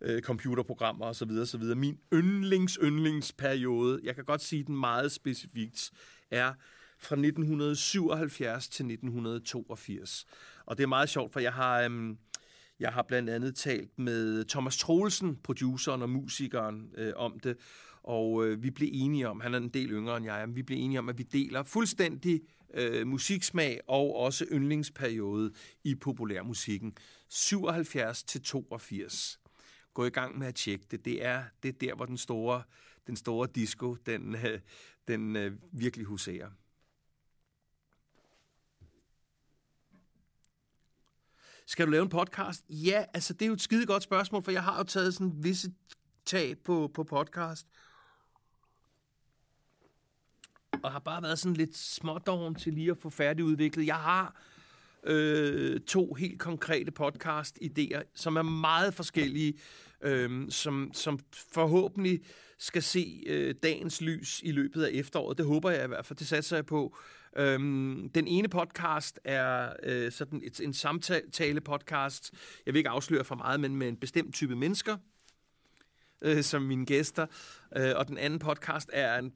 [0.00, 1.30] øh, computerprogrammer osv.
[1.30, 1.62] osv.
[1.62, 5.90] Min yndlings, yndlingsperiode, jeg kan godt sige den meget specifikt,
[6.30, 6.52] er
[6.98, 10.26] fra 1977 til 1982.
[10.66, 12.18] Og det er meget sjovt, for jeg har, øhm,
[12.80, 17.56] jeg har blandt andet talt med Thomas Troelsen, produceren og musikeren, øh, om det.
[18.02, 20.62] Og øh, vi blev enige om, han er en del yngre end jeg, men vi
[20.62, 22.40] blev enige om, at vi deler fuldstændig
[22.74, 25.52] øh, musiksmag og også yndlingsperiode
[25.84, 26.96] i populærmusikken.
[27.28, 29.40] 77 til 82.
[29.94, 31.04] Gå i gang med at tjekke det.
[31.04, 32.62] Det er, det er der, hvor den store,
[33.06, 34.60] den store disco, den, øh,
[35.08, 36.50] den øh, virkelig huserer.
[41.66, 42.64] Skal du lave en podcast?
[42.68, 45.32] Ja, altså det er jo et skide godt spørgsmål, for jeg har jo taget sådan
[45.36, 45.72] visse
[46.24, 47.66] tag på, på podcast.
[50.82, 53.86] Og har bare været sådan lidt smådoven til lige at få færdigudviklet.
[53.86, 54.42] Jeg har
[55.04, 59.54] øh, to helt konkrete podcast-idéer, som er meget forskellige,
[60.00, 62.20] øh, som, som forhåbentlig
[62.58, 65.38] skal se øh, dagens lys i løbet af efteråret.
[65.38, 66.96] Det håber jeg i hvert fald, det satser jeg på.
[67.36, 72.30] Øhm, den ene podcast er øh, sådan et, en samtale-podcast.
[72.66, 74.96] Jeg vil ikke afsløre for meget, men med en bestemt type mennesker
[76.22, 77.26] øh, som mine gæster.
[77.76, 79.32] Øh, og den anden podcast er en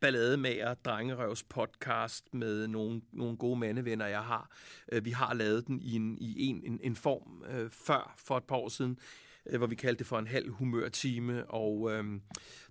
[0.00, 4.50] ballademager, drengerøvs podcast med nogle, nogle gode mandevenner, jeg har.
[4.92, 8.36] Øh, vi har lavet den i en, i en, en, en form øh, før, for
[8.36, 11.92] et par år siden, øh, Øh, hvor vi kaldte det for en halv humørtime, og
[11.92, 12.04] øh,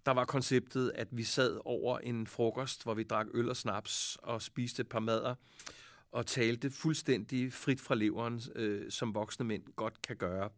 [0.05, 4.17] der var konceptet, at vi sad over en frokost, hvor vi drak øl og snaps
[4.23, 5.35] og spiste et par mader,
[6.11, 10.49] og talte fuldstændig frit fra leveren, øh, som voksne mænd godt kan gøre.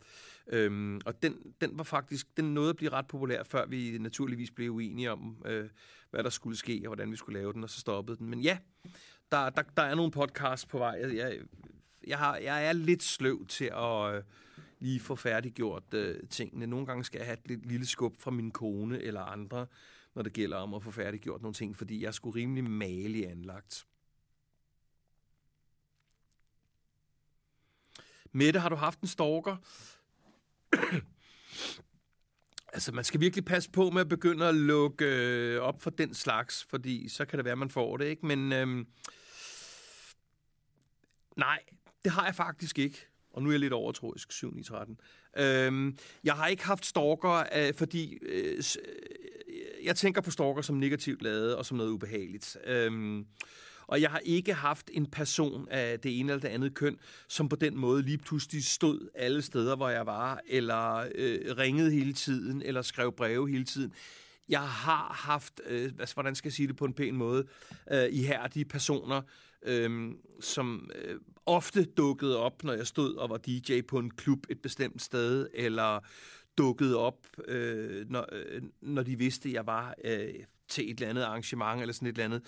[0.48, 4.52] Øhm, og den, den var faktisk, den nåede at blive ret populær, før vi naturligvis
[4.52, 5.70] blev uenige om, øh,
[6.10, 8.30] hvad der skulle ske, og hvordan vi skulle lave den, og så stoppede den.
[8.30, 8.58] Men ja,
[9.32, 11.00] der, der, der er nogle podcasts på vej.
[11.14, 11.40] Jeg,
[12.08, 14.24] jeg, har, jeg er lidt sløv til at øh,
[14.80, 16.68] lige få færdiggjort øh, tingene.
[16.68, 19.68] Nogle gange skal jeg have et lidt lille skub fra min kone eller andre,
[20.16, 23.86] når det gælder om at få færdiggjort nogle ting, fordi jeg skulle rimelig malig anlagt.
[28.32, 29.58] Mette, har du haft en stalker?
[32.74, 36.14] altså, man skal virkelig passe på med at begynde at lukke øh, op for den
[36.14, 38.26] slags, fordi så kan det være, man får det, ikke?
[38.26, 38.88] Men øhm,
[41.36, 41.60] nej,
[42.04, 43.09] det har jeg faktisk ikke.
[43.34, 45.00] Og nu er jeg lidt overtroisk, 7 i 13.
[45.38, 50.76] Øhm, jeg har ikke haft stalker, øh, fordi øh, øh, jeg tænker på stalker som
[50.76, 52.58] negativt lavet og som noget ubehageligt.
[52.66, 53.26] Øhm,
[53.88, 57.50] og jeg har ikke haft en person af det ene eller det andet køn, som
[57.50, 62.14] på den måde lige pludselig stod alle steder, hvor jeg var, eller øh, ringede hele
[62.14, 63.94] tiden, eller skrev breve hele tiden.
[64.50, 67.48] Jeg har haft, øh, hvordan skal jeg sige det på en pæn måde,
[67.92, 69.22] øh, ihærdige personer,
[69.64, 70.12] øh,
[70.42, 71.16] som øh,
[71.50, 75.48] ofte dukkede op, når jeg stod og var DJ på en klub et bestemt sted,
[75.54, 76.00] eller
[76.58, 80.34] dukkede op, øh, når, øh, når de vidste, at jeg var øh,
[80.68, 82.42] til et eller andet arrangement eller sådan et eller andet.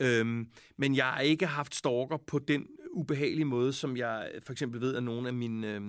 [0.00, 4.80] Øhm, men jeg har ikke haft stalker på den ubehagelige måde, som jeg for eksempel
[4.80, 5.80] ved, at nogle af mine øh,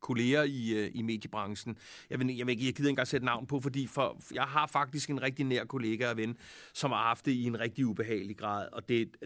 [0.00, 1.76] kolleger i, øh, i mediebranchen,
[2.10, 4.66] jeg, vil, jeg, vil, jeg gider ikke engang sætte navn på, fordi for, jeg har
[4.66, 6.36] faktisk en rigtig nær kollega og ven,
[6.74, 9.16] som har haft det i en rigtig ubehagelig grad, og det,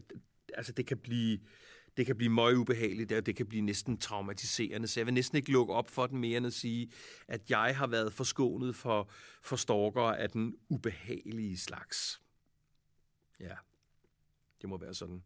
[0.55, 1.39] altså, det kan blive
[1.99, 4.89] det kan blive meget ubehageligt, og det kan blive næsten traumatiserende.
[4.89, 6.91] Så jeg vil næsten ikke lukke op for den mere end at sige,
[7.29, 9.11] at jeg har været forskånet for,
[9.43, 12.23] for stalker af den ubehagelige slags.
[13.41, 13.55] Ja,
[14.63, 15.23] det må være sådan.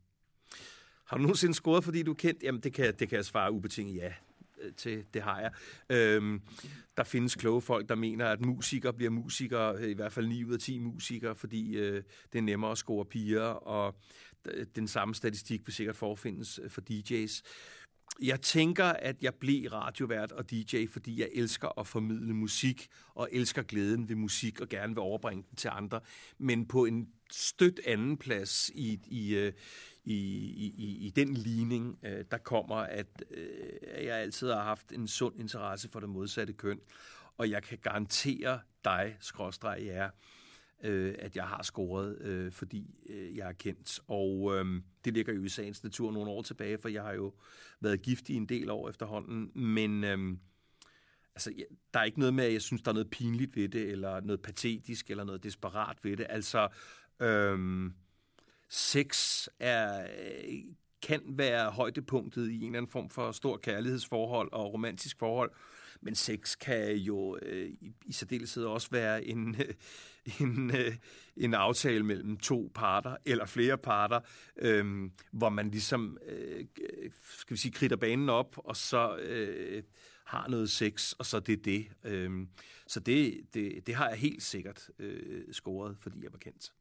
[1.04, 2.42] Har du nogensinde scoret, fordi du er kendt?
[2.42, 4.12] Jamen, det kan, det kan jeg svare ubetinget ja
[4.60, 5.52] øh, til, det har jeg.
[5.90, 6.42] Øhm,
[6.96, 10.54] der findes kloge folk, der mener, at musikere bliver musikere, i hvert fald 9 ud
[10.54, 13.96] af 10 musikere, fordi øh, det er nemmere at score piger, og
[14.76, 17.42] den samme statistik vil sikkert forfindes øh, for DJ's.
[18.22, 23.28] Jeg tænker, at jeg blev radiovært og DJ, fordi jeg elsker at formidle musik, og
[23.32, 26.00] elsker glæden ved musik, og gerne vil overbringe den til andre.
[26.38, 29.52] Men på en stødt anden plads i, i, øh,
[30.04, 30.16] i,
[30.76, 33.22] i, i den ligning, øh, der kommer, at
[34.02, 36.80] jeg altid har haft en sund interesse for det modsatte køn.
[37.38, 40.10] Og jeg kan garantere dig, skråstreg jer,
[40.82, 44.00] øh, at jeg har scoret, øh, fordi øh, jeg er kendt.
[44.08, 47.34] Og øh, det ligger jo i sagens natur nogle år tilbage, for jeg har jo
[47.80, 49.50] været gift i en del år efterhånden.
[49.54, 50.36] Men øh,
[51.34, 51.52] altså,
[51.94, 54.20] der er ikke noget med, at jeg synes, der er noget pinligt ved det, eller
[54.20, 56.26] noget patetisk, eller noget desperat ved det.
[56.28, 56.68] Altså,
[57.22, 57.90] øh,
[58.68, 60.06] sex er,
[61.02, 65.50] kan være højdepunktet i en eller anden form for stor kærlighedsforhold og romantisk forhold.
[66.00, 69.74] Men sex kan jo øh, i, i særdeleshed også være en, øh,
[70.40, 70.96] en, øh,
[71.36, 74.20] en aftale mellem to parter eller flere parter,
[74.56, 76.64] øh, hvor man ligesom, øh,
[77.38, 79.82] skal vi sige, kritter banen op, og så øh,
[80.24, 81.86] har noget sex, og så det er det.
[82.04, 82.46] Øh,
[82.86, 86.72] så det, det, det har jeg helt sikkert øh, scoret, fordi jeg var kendt.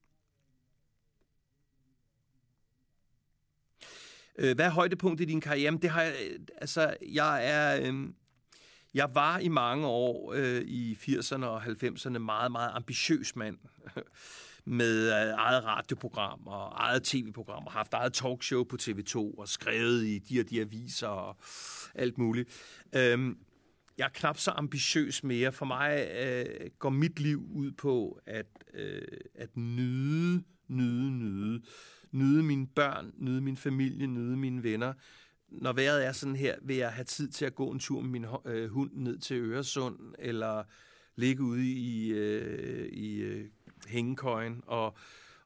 [4.38, 5.78] Øh, hvad er højdepunktet i din karriere?
[5.82, 8.10] det har jeg, øh, altså, jeg er, øh,
[8.94, 13.58] jeg var i mange år øh, i 80'erne og 90'erne meget, meget ambitiøs mand
[14.66, 20.06] med øh, eget radioprogram og eget tv-program og haft eget talkshow på TV2 og skrevet
[20.06, 21.38] i de og de aviser og
[21.96, 22.50] alt muligt.
[22.96, 23.38] Øhm,
[23.98, 25.52] jeg er knap så ambitiøs mere.
[25.52, 29.02] For mig øh, går mit liv ud på at, øh,
[29.36, 31.62] at nyde, nyde, nyde.
[32.12, 34.94] Nyde mine børn, nyde min familie, nyde mine venner
[35.52, 38.10] når vejret er sådan her, vil jeg have tid til at gå en tur med
[38.10, 40.64] min øh, hund ned til Øresund, eller
[41.16, 43.46] ligge ude i, øh, i øh,
[43.88, 44.98] hængekøjen og,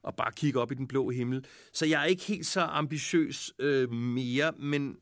[0.02, 1.46] og bare kigge op i den blå himmel.
[1.72, 4.96] Så jeg er ikke helt så ambitiøs øh, mere, men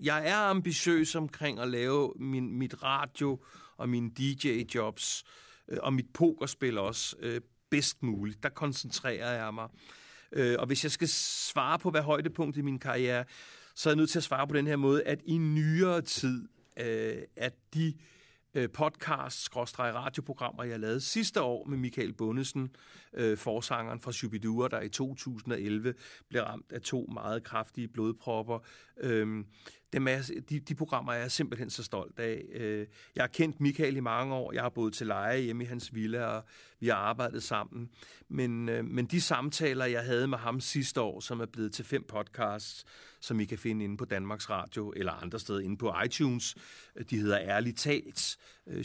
[0.00, 3.44] jeg er ambitiøs omkring at lave min, mit radio
[3.76, 5.24] og mine DJ-jobs
[5.68, 8.42] øh, og mit pokerspil også øh, bedst muligt.
[8.42, 9.68] Der koncentrerer jeg mig.
[10.32, 13.24] Øh, og hvis jeg skal svare på, hvad højdepunktet i min karriere
[13.80, 16.48] så er jeg nødt til at svare på den her måde, at i nyere tid,
[16.76, 17.94] øh, at de
[18.54, 22.70] øh, podcast-radioprogrammer, jeg lavede sidste år med Michael Bundesen,
[23.14, 25.94] øh, forsangeren fra Shubidua, der i 2011
[26.28, 28.58] blev ramt af to meget kraftige blodpropper.
[29.00, 29.44] Øh,
[29.92, 32.44] dem er, de, de programmer er jeg simpelthen så stolt af.
[32.52, 34.52] Øh, jeg har kendt Michael i mange år.
[34.52, 36.44] Jeg har boet til leje hjemme i hans villa, og
[36.80, 37.90] vi har arbejdet sammen.
[38.28, 41.84] Men, øh, men de samtaler, jeg havde med ham sidste år, som er blevet til
[41.84, 42.84] fem podcasts,
[43.20, 46.54] som I kan finde inde på Danmarks Radio eller andre steder inde på iTunes.
[46.96, 48.84] Øh, de hedder Ærligt Talt, øh,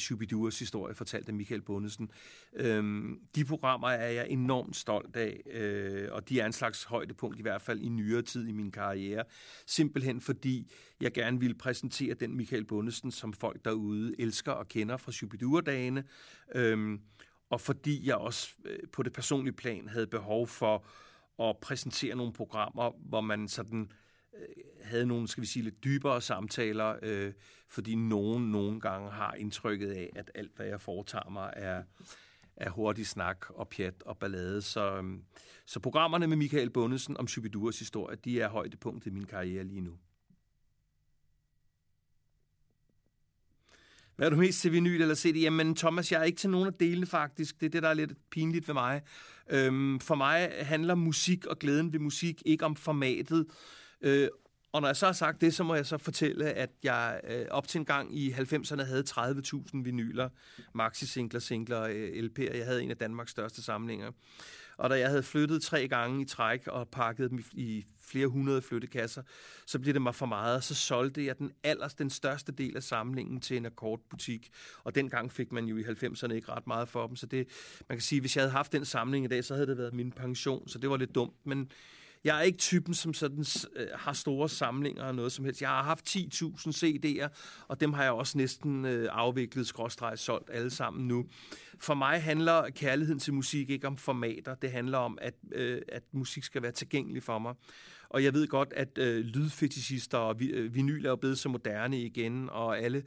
[0.59, 2.09] historie fortalt af Michael Bundesen.
[2.53, 7.39] Øhm, de programmer er jeg enormt stolt af, øh, og de er en slags højdepunkt,
[7.39, 9.23] i hvert fald i nyere tid i min karriere.
[9.65, 14.97] Simpelthen fordi jeg gerne vil præsentere den Michael Bundesen, som folk derude elsker og kender
[14.97, 16.03] fra Shubidua-dagene.
[16.55, 17.01] Øhm,
[17.49, 20.86] og fordi jeg også øh, på det personlige plan havde behov for
[21.39, 23.91] at præsentere nogle programmer, hvor man sådan
[24.38, 24.45] øh,
[24.84, 27.34] havde nogle, skal vi sige, lidt dybere samtaler, øh,
[27.67, 31.84] fordi nogen nogle gange har indtrykket af, at alt, hvad jeg foretager mig, er,
[32.55, 34.62] er hurtig snak og pjat og ballade.
[34.62, 35.19] Så, øh,
[35.65, 39.81] så programmerne med Michael Bundesen om Shubiduras historie, de er højdepunktet i min karriere lige
[39.81, 39.97] nu.
[44.15, 45.38] Hvad er du mest til vinyl eller CD?
[45.38, 47.60] Jamen, Thomas, jeg er ikke til nogen af delene faktisk.
[47.60, 49.01] Det er det, der er lidt pinligt ved mig.
[49.49, 53.45] Øhm, for mig handler musik og glæden ved musik ikke om formatet.
[54.01, 54.28] Øh,
[54.71, 57.45] og når jeg så har sagt det, så må jeg så fortælle, at jeg øh,
[57.51, 60.30] op til en gang i 90'erne havde 30.000 vinyler,
[60.73, 62.58] maxi-singler, singler, øh, LP'er.
[62.58, 64.12] Jeg havde en af Danmarks største samlinger.
[64.77, 68.61] Og da jeg havde flyttet tre gange i træk og pakket dem i flere hundrede
[68.61, 69.21] flyttekasser,
[69.65, 72.75] så blev det mig for meget, og så solgte jeg den allers, den største del
[72.75, 74.49] af samlingen til en akkordbutik.
[74.83, 77.47] Og dengang fik man jo i 90'erne ikke ret meget for dem, så det,
[77.89, 79.93] man kan sige, hvis jeg havde haft den samling i dag, så havde det været
[79.93, 81.71] min pension, så det var lidt dumt, men
[82.25, 85.61] jeg er ikke typen, som sådan øh, har store samlinger og noget som helst.
[85.61, 87.27] Jeg har haft 10.000 CD'er,
[87.67, 91.25] og dem har jeg også næsten øh, afviklet, skråstreget, solgt alle sammen nu.
[91.79, 94.55] For mig handler kærligheden til musik ikke om formater.
[94.55, 97.55] Det handler om, at, øh, at musik skal være tilgængelig for mig.
[98.15, 101.49] Og jeg ved godt, at øh, lydfetishister og vi, øh, vinyl er jo blevet så
[101.49, 103.04] moderne igen, og alle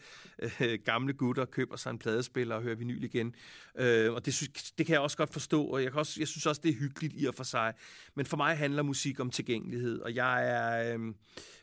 [0.61, 3.35] øh, gamle gutter køber sig en pladespiller og hører vinyl igen.
[3.79, 6.29] Øh, og det, synes, det kan jeg også godt forstå, og jeg, kan også, jeg
[6.29, 7.75] synes også, det er hyggeligt i og for sig.
[8.15, 10.95] Men for mig handler musik om tilgængelighed, og jeg er...
[10.95, 11.15] Øh,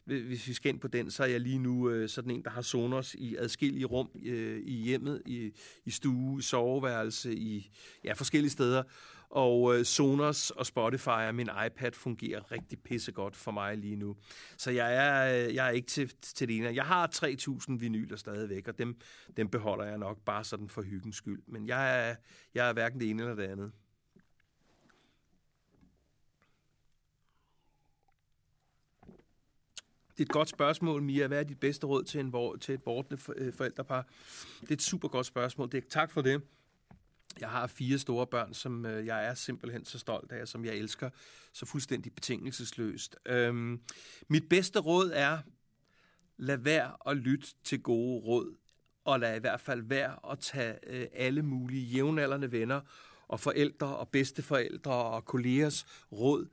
[0.06, 2.50] hvis vi skal ind på den, så er jeg lige nu øh, sådan en, der
[2.50, 5.52] har Sonos i adskillige rum øh, i hjemmet, i,
[5.86, 7.72] i stue, i soveværelse, i
[8.04, 8.84] ja, forskellige steder.
[9.30, 14.16] Og øh, Sonos og Spotify og min iPad fungerer rigtig pissegodt for mig lige nu.
[14.58, 16.76] Så jeg er, øh, jeg er ikke til, til det ene.
[16.76, 17.10] Jeg har
[17.70, 19.00] 3.000 vinyler stadigvæk, og dem,
[19.38, 21.42] dem beholder jeg nok bare sådan for hyggens skyld.
[21.48, 22.16] Men jeg er,
[22.54, 23.72] jeg er hverken det ene eller det andet.
[30.18, 31.28] Det er et godt spørgsmål, Mia.
[31.28, 34.08] Hvad er dit bedste råd til, en, til et bortende øh, forældrepar?
[34.62, 35.72] Det er et super godt spørgsmål.
[35.72, 36.42] Det er, tak for det.
[37.40, 40.76] Jeg har fire store børn, som øh, jeg er simpelthen så stolt af, som jeg
[40.76, 41.10] elsker
[41.54, 43.16] så fuldstændig betingelsesløst.
[43.26, 43.82] Øhm,
[44.28, 45.40] mit bedste råd er,
[46.38, 48.56] lad være at lytte til gode råd,
[49.06, 52.82] og lad i hvert fald være at tage øh, alle mulige jævnaldrende venner
[53.28, 56.48] og forældre og bedsteforældre og kollegers råd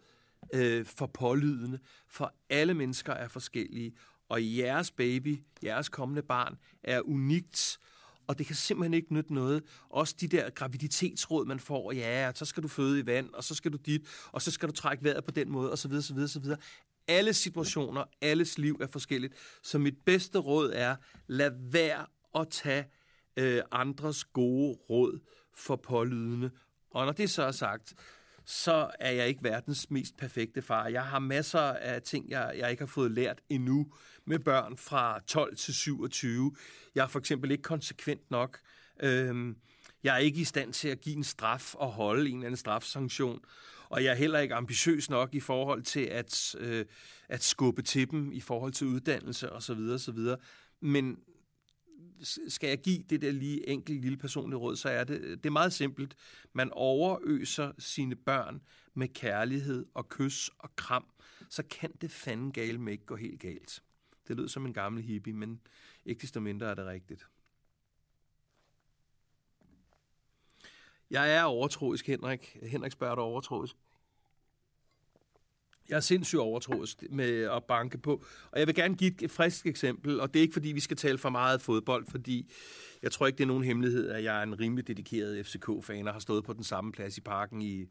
[0.55, 3.95] øh, for pålydende, for alle mennesker er forskellige,
[4.29, 7.79] og jeres baby, jeres kommende barn, er unikt,
[8.27, 9.63] og det kan simpelthen ikke nytte noget.
[9.91, 13.55] Også de der graviditetsråd, man får, ja, så skal du føde i vand, og så
[13.55, 16.03] skal du dit, og så skal du trække vejret på den måde, og så videre,
[16.03, 16.59] så videre, så videre.
[17.09, 19.35] Alle situationer, alles liv er forskelligt.
[19.63, 22.85] Så mit bedste råd er, lad være at tage
[23.37, 25.21] øh, andres gode råd
[25.55, 26.51] for pålydende.
[26.91, 27.95] Og når det så er sagt,
[28.45, 30.89] så er jeg ikke verdens mest perfekte far.
[30.89, 33.87] Jeg har masser af ting, jeg, jeg ikke har fået lært endnu
[34.25, 36.53] med børn fra 12 til 27.
[36.95, 38.59] Jeg er for eksempel ikke konsekvent nok.
[39.03, 39.57] Øhm,
[40.03, 42.57] jeg er ikke i stand til at give en straf og holde en eller anden
[42.57, 43.41] strafsanktion.
[43.89, 46.85] Og jeg er heller ikke ambitiøs nok i forhold til at, øh,
[47.29, 49.79] at skubbe til dem i forhold til uddannelse osv.
[49.95, 50.19] osv.
[50.81, 51.19] Men
[52.49, 55.51] skal jeg give det der lige enkelt lille personlige råd, så er det, det er
[55.51, 56.17] meget simpelt.
[56.53, 58.63] Man overøser sine børn
[58.95, 61.07] med kærlighed og kys og kram,
[61.49, 63.83] så kan det fanden gale med ikke gå helt galt.
[64.29, 65.61] Det lyder som en gammel hippie, men
[66.07, 67.27] ikke desto mindre er det rigtigt.
[71.11, 72.57] Jeg er overtroisk, Henrik.
[72.63, 73.77] Henrik spørger dig overtroisk.
[75.89, 78.25] Jeg er sindssygt overtroisk med at banke på.
[78.51, 80.97] Og jeg vil gerne give et frisk eksempel, og det er ikke fordi, vi skal
[80.97, 82.53] tale for meget fodbold, fordi
[83.03, 86.13] jeg tror ikke, det er nogen hemmelighed, at jeg er en rimelig dedikeret FCK-fan og
[86.13, 87.87] har stået på den samme plads i parken i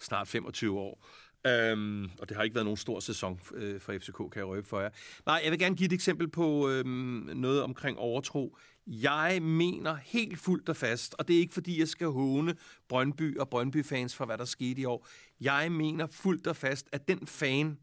[0.00, 1.06] snart 25 år.
[1.46, 4.68] Øhm, og det har ikke været nogen stor sæson øh, for FCK, kan jeg røbe
[4.68, 4.90] for jer.
[5.26, 8.56] Nej, jeg vil gerne give et eksempel på øhm, noget omkring overtro.
[8.86, 12.54] Jeg mener helt fuldt og fast, og det er ikke fordi, jeg skal håne
[12.88, 15.06] Brøndby og Brøndby-fans for, hvad der skete i år.
[15.40, 17.78] Jeg mener fuldt og fast, at den fan,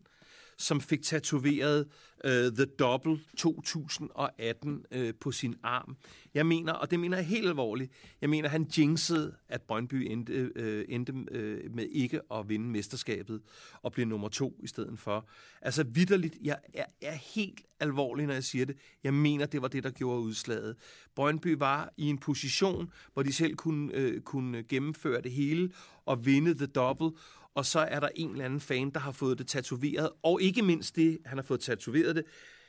[0.58, 1.88] som fik tatoveret
[2.26, 5.98] uh, The Double 2018 uh, øh, på sin arm.
[6.34, 7.92] Jeg mener, og det mener jeg helt alvorligt,
[8.22, 13.42] jeg mener, han jinxede, at Brøndby endte, uh, endte uh, med ikke at vinde mesterskabet
[13.82, 15.28] og blive nummer to i stedet for.
[15.62, 18.78] Altså vidderligt, jeg er, er helt alvorlig, når jeg siger det.
[19.04, 20.76] Jeg mener, det var det, der gjorde udslaget.
[21.16, 25.72] Brøndby var i en position, hvor de selv kunne, uh, kunne gennemføre det hele
[26.06, 27.12] og vinde The Double,
[27.58, 30.62] og så er der en eller anden fan, der har fået det tatoveret, og ikke
[30.62, 32.26] mindst det, han har fået tatoveret det,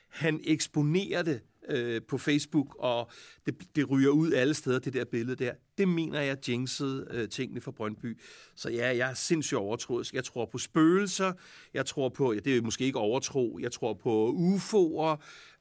[0.08, 3.10] han eksponerer det øh, på Facebook, og
[3.46, 5.52] det, det ryger ud alle steder, det der billede der.
[5.78, 8.20] Det mener jeg jinxede øh, tingene for Brøndby.
[8.54, 10.14] Så ja, jeg er sindssygt overtroisk.
[10.14, 11.32] Jeg tror på spøgelser,
[11.74, 15.16] jeg tror på, ja, det er måske ikke overtro, jeg tror på UFO'er,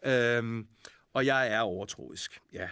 [0.09, 0.63] øh,
[1.13, 2.67] og jeg er overtroisk, ja.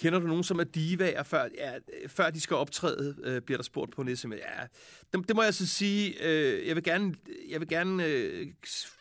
[0.00, 1.72] Kender du nogen, som er divaer, før, ja,
[2.06, 4.34] før de skal optræde, øh, bliver der spurgt på en sms.
[4.34, 4.66] Ja,
[5.12, 6.24] det, det må jeg så sige.
[6.26, 7.14] Øh, jeg vil gerne,
[7.48, 8.46] jeg vil gerne øh,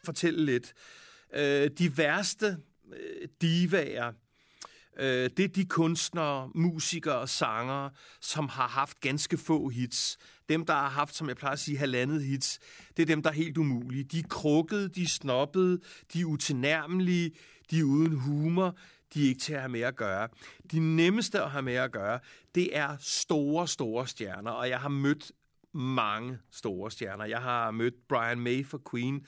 [0.04, 0.74] fortælle lidt.
[1.34, 2.58] Øh, de værste
[2.94, 4.12] øh, divaer,
[5.00, 7.90] øh, det er de kunstnere, musikere og sangere,
[8.22, 10.18] som har haft ganske få hits.
[10.50, 12.60] Dem, der har haft, som jeg plejer at sige, halvandet hits,
[12.98, 14.04] det er dem, der er helt umulige.
[14.04, 15.80] De er krukkede, de er snobbede,
[16.14, 17.32] de er utilnærmelige,
[17.72, 18.78] de er uden humor
[19.14, 20.28] de er ikke til at have med at gøre.
[20.72, 22.20] De nemmeste at have med at gøre,
[22.56, 25.32] det er store, store stjerner, og jeg har mødt
[25.74, 27.26] mange store stjerner.
[27.26, 29.26] Jeg har mødt Brian May for Queen,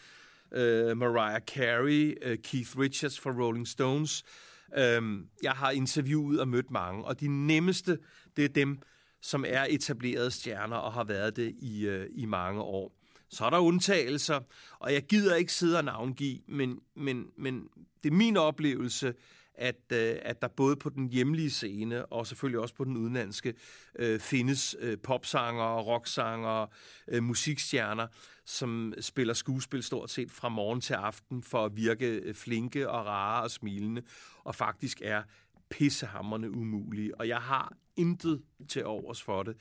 [0.52, 4.24] øh, Mariah Carey, øh, Keith Richards for Rolling Stones.
[4.78, 5.02] Øh,
[5.44, 7.98] jeg har interviewet og mødt mange, og de nemmeste,
[8.36, 8.82] det er dem,
[9.22, 12.98] som er etablerede stjerner og har været det i, øh, i mange år.
[13.30, 14.40] Så er der undtagelser,
[14.80, 17.68] og jeg gider ikke sidde og navngive, men, men, men
[18.04, 19.14] det er min oplevelse,
[19.56, 23.54] at, øh, at der både på den hjemlige scene og selvfølgelig også på den udenlandske
[24.00, 26.68] øh, findes øh, popsanger, rocksanger,
[27.08, 28.08] øh, musikstjerner,
[28.46, 33.06] som spiller skuespil stort set fra morgen til aften for at virke øh, flinke og
[33.06, 34.02] rare og smilende,
[34.44, 35.24] og faktisk er
[35.70, 37.16] pissehammerne umulige.
[37.20, 39.56] Og jeg har intet til overs for det.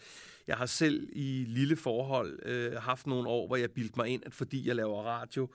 [0.47, 4.23] Jeg har selv i lille forhold øh, haft nogle år, hvor jeg bildte mig ind,
[4.27, 5.49] at fordi jeg laver radio,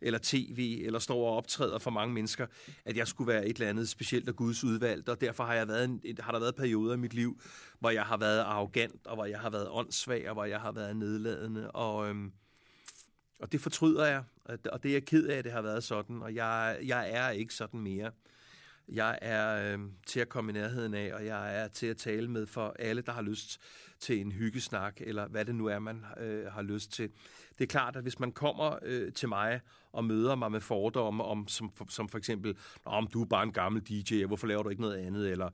[0.00, 2.46] eller tv, eller står og optræder for mange mennesker,
[2.84, 5.68] at jeg skulle være et eller andet specielt af Guds udvalgt, og derfor har, jeg
[5.68, 7.40] været en, har der været perioder i mit liv,
[7.78, 10.72] hvor jeg har været arrogant, og hvor jeg har været åndssvag, og hvor jeg har
[10.72, 12.32] været nedladende, og, øhm,
[13.40, 16.22] og det fortryder jeg, og det er jeg ked af, at det har været sådan,
[16.22, 18.10] og jeg, jeg er ikke sådan mere.
[18.92, 22.28] Jeg er øh, til at komme i nærheden af, og jeg er til at tale
[22.28, 23.60] med for alle, der har lyst
[24.00, 27.10] til en hyggesnak, eller hvad det nu er, man øh, har lyst til.
[27.58, 29.60] Det er klart, at hvis man kommer øh, til mig
[29.92, 33.42] og møder mig med fordomme, om, som, for, som for eksempel, om du er bare
[33.42, 35.50] en gammel DJ, hvorfor laver du ikke noget andet, eller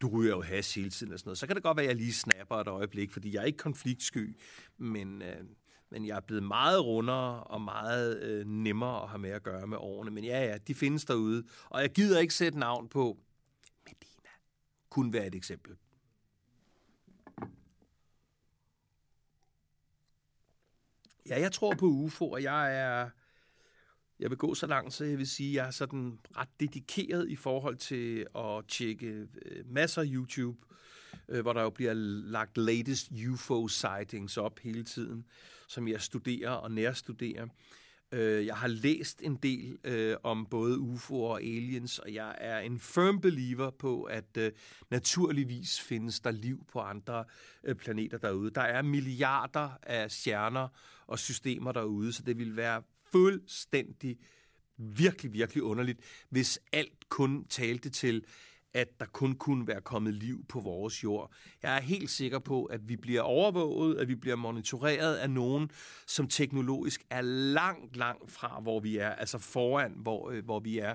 [0.00, 1.88] du ryger jo hash hele tiden, og sådan noget, så kan det godt være, at
[1.88, 4.36] jeg lige snapper et øjeblik, fordi jeg er ikke konfliktsky,
[4.78, 5.22] men...
[5.22, 5.44] Øh,
[5.90, 9.66] men jeg er blevet meget rundere og meget øh, nemmere at have med at gøre
[9.66, 10.10] med årene.
[10.10, 11.44] Men ja, ja, de findes derude.
[11.64, 13.18] Og jeg gider ikke sætte navn på.
[13.84, 14.30] Medina
[14.90, 15.76] kunne være et eksempel.
[21.28, 23.10] Ja, jeg tror på UFO, og jeg er...
[24.20, 27.30] Jeg vil gå så langt, så jeg vil sige, at jeg er sådan ret dedikeret
[27.30, 30.58] i forhold til at tjekke øh, masser af YouTube,
[31.28, 35.26] øh, hvor der jo bliver lagt latest UFO-sightings op hele tiden,
[35.70, 37.46] som jeg studerer og nærstuderer.
[38.12, 42.58] Øh, jeg har læst en del øh, om både UFO'er og aliens, og jeg er
[42.58, 44.52] en firm believer på, at øh,
[44.90, 47.24] naturligvis findes der liv på andre
[47.64, 48.50] øh, planeter derude.
[48.50, 50.68] Der er milliarder af stjerner
[51.06, 54.18] og systemer derude, så det ville være fuldstændig
[54.76, 58.24] virkelig, virkelig underligt, hvis alt kun talte til,
[58.74, 61.32] at der kun kunne være kommet liv på vores jord.
[61.62, 65.70] Jeg er helt sikker på, at vi bliver overvåget, at vi bliver monitoreret af nogen,
[66.06, 70.78] som teknologisk er langt, langt fra, hvor vi er, altså foran, hvor, øh, hvor vi
[70.78, 70.94] er.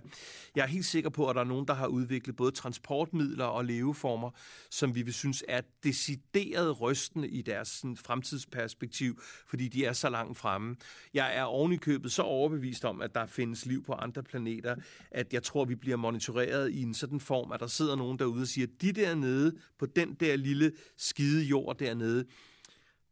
[0.56, 3.66] Jeg er helt sikker på, at der er nogen, der har udviklet både transportmidler og
[3.66, 4.32] leveformer,
[4.70, 10.10] som vi vil synes er decideret rystende i deres sådan, fremtidsperspektiv, fordi de er så
[10.10, 10.76] langt fremme.
[11.14, 14.76] Jeg er ovenikøbet så overbevist om, at der findes liv på andre planeter,
[15.12, 18.42] at jeg tror, vi bliver monitoreret i en sådan form, at der sidder nogen derude
[18.42, 22.26] og siger, de dernede på den der lille skide jord dernede,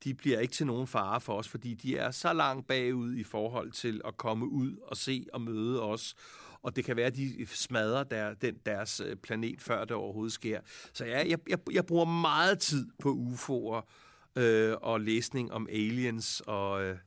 [0.03, 3.23] de bliver ikke til nogen fare for os, fordi de er så langt bagud i
[3.23, 6.15] forhold til at komme ud og se og møde os.
[6.61, 10.33] Og det kan være, at de smadrer der, den, deres øh, planet, før det overhovedet
[10.33, 10.61] sker.
[10.93, 13.81] Så ja, jeg, jeg, jeg bruger meget tid på UFO'er
[14.41, 16.97] øh, og læsning om aliens og, øh,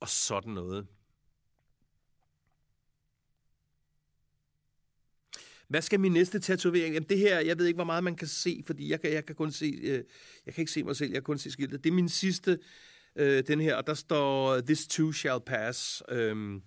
[0.00, 0.86] og sådan noget.
[5.72, 6.94] Hvad skal min næste tatovering?
[6.94, 9.26] Jamen det her, jeg ved ikke, hvor meget man kan se, fordi jeg kan, jeg
[9.26, 10.04] kan kun se, øh,
[10.46, 11.84] jeg kan ikke se mig selv, jeg kan kun se skiltet.
[11.84, 12.58] Det er min sidste,
[13.16, 16.02] øh, den her, og der står, this too shall pass.
[16.08, 16.62] Øhm,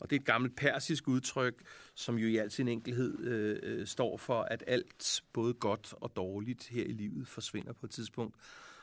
[0.00, 1.54] og det er et gammelt persisk udtryk,
[1.94, 6.12] som jo i al sin enkelhed øh, øh, står for, at alt, både godt og
[6.16, 8.36] dårligt her i livet, forsvinder på et tidspunkt.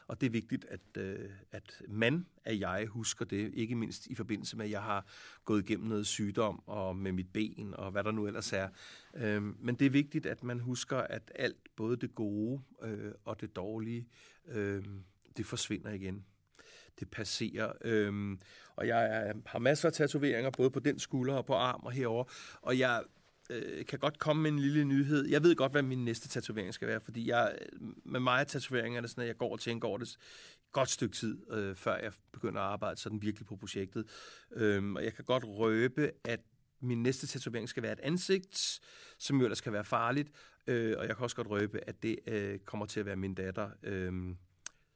[0.09, 4.15] Og det er vigtigt, at, øh, at man af jeg husker det, ikke mindst i
[4.15, 5.05] forbindelse med, at jeg har
[5.45, 8.69] gået igennem noget sygdom og med mit ben og hvad der nu ellers er.
[9.13, 13.41] Øh, men det er vigtigt, at man husker, at alt, både det gode øh, og
[13.41, 14.07] det dårlige,
[14.47, 14.83] øh,
[15.37, 16.25] det forsvinder igen
[16.99, 17.71] det passerer.
[17.81, 18.39] Øhm,
[18.75, 21.91] og jeg er, har masser af tatoveringer, både på den skulder og på arm og
[21.91, 22.23] herover.
[22.61, 23.03] Og jeg
[23.49, 25.27] øh, kan godt komme med en lille nyhed.
[25.27, 27.57] Jeg ved godt, hvad min næste tatovering skal være, fordi jeg,
[28.05, 30.17] med mig er det sådan, at jeg går og tænker over det et
[30.71, 34.05] godt stykke tid, øh, før jeg begynder at arbejde sådan virkelig på projektet.
[34.51, 36.39] Øhm, og jeg kan godt røbe, at
[36.81, 38.79] min næste tatovering skal være et ansigt,
[39.17, 40.31] som jo ellers skal være farligt.
[40.67, 43.33] Øh, og jeg kan også godt røbe, at det øh, kommer til at være min
[43.33, 44.35] datter, øh,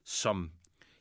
[0.04, 0.52] som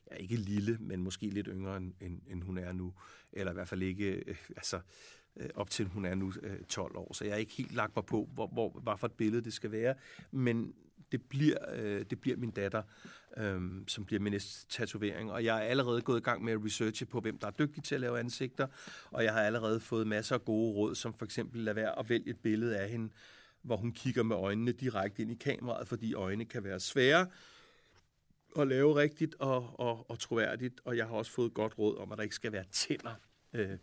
[0.06, 2.94] er ikke lille, men måske lidt yngre, end, end, end hun er nu.
[3.32, 4.80] Eller i hvert fald ikke, øh, altså
[5.36, 7.12] øh, op til hun er nu øh, 12 år.
[7.12, 9.52] Så jeg er ikke helt lagt mig på, hvor, hvor, hvad for et billede det
[9.52, 9.94] skal være.
[10.30, 10.74] Men
[11.12, 12.82] det bliver, øh, det bliver min datter,
[13.36, 15.32] øh, som bliver min næste tatovering.
[15.32, 17.84] Og jeg er allerede gået i gang med at researche på, hvem der er dygtig
[17.84, 18.66] til at lave ansigter.
[19.10, 22.08] Og jeg har allerede fået masser af gode råd, som for eksempel lad være at
[22.08, 23.12] vælge et billede af hende,
[23.62, 27.26] hvor hun kigger med øjnene direkte ind i kameraet, fordi øjne kan være svære
[28.58, 32.12] at lave rigtigt og, og, og troværdigt, og jeg har også fået godt råd om,
[32.12, 33.14] at der ikke skal være tænder
[33.52, 33.78] øh,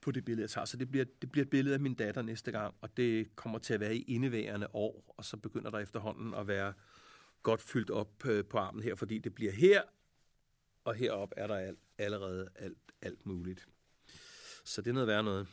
[0.00, 0.64] på det billede, jeg tager.
[0.64, 3.58] Så det bliver, det bliver et billede af min datter næste gang, og det kommer
[3.58, 6.72] til at være i indeværende år, og så begynder der efterhånden at være
[7.42, 9.82] godt fyldt op øh, på armen her, fordi det bliver her,
[10.84, 13.66] og herop er der alt, allerede alt, alt muligt.
[14.64, 15.46] Så det er noget værd noget.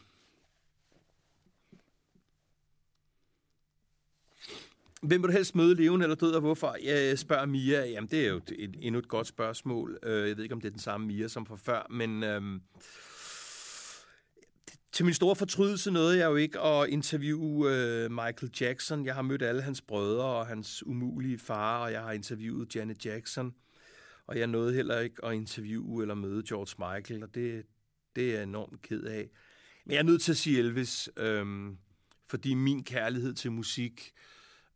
[5.02, 6.76] Hvem vil du helst møde, levende eller død, og hvorfor?
[6.84, 7.86] Jeg spørger Mia.
[7.86, 10.00] Jamen, det er jo et, endnu et godt spørgsmål.
[10.04, 12.24] Øh, jeg ved ikke, om det er den samme Mia som fra før, men...
[12.24, 12.62] Øhm,
[14.96, 19.06] til min store fortrydelse nåede jeg jo ikke at interviewe øh, Michael Jackson.
[19.06, 23.06] Jeg har mødt alle hans brødre og hans umulige far, og jeg har interviewet Janet
[23.06, 23.56] Jackson.
[24.28, 27.66] Og jeg nåede heller ikke at interviewe eller møde George Michael, og det,
[28.16, 29.30] det er jeg enormt ked af.
[29.86, 31.46] Men jeg er nødt til at sige Elvis, øh,
[32.28, 34.12] fordi min kærlighed til musik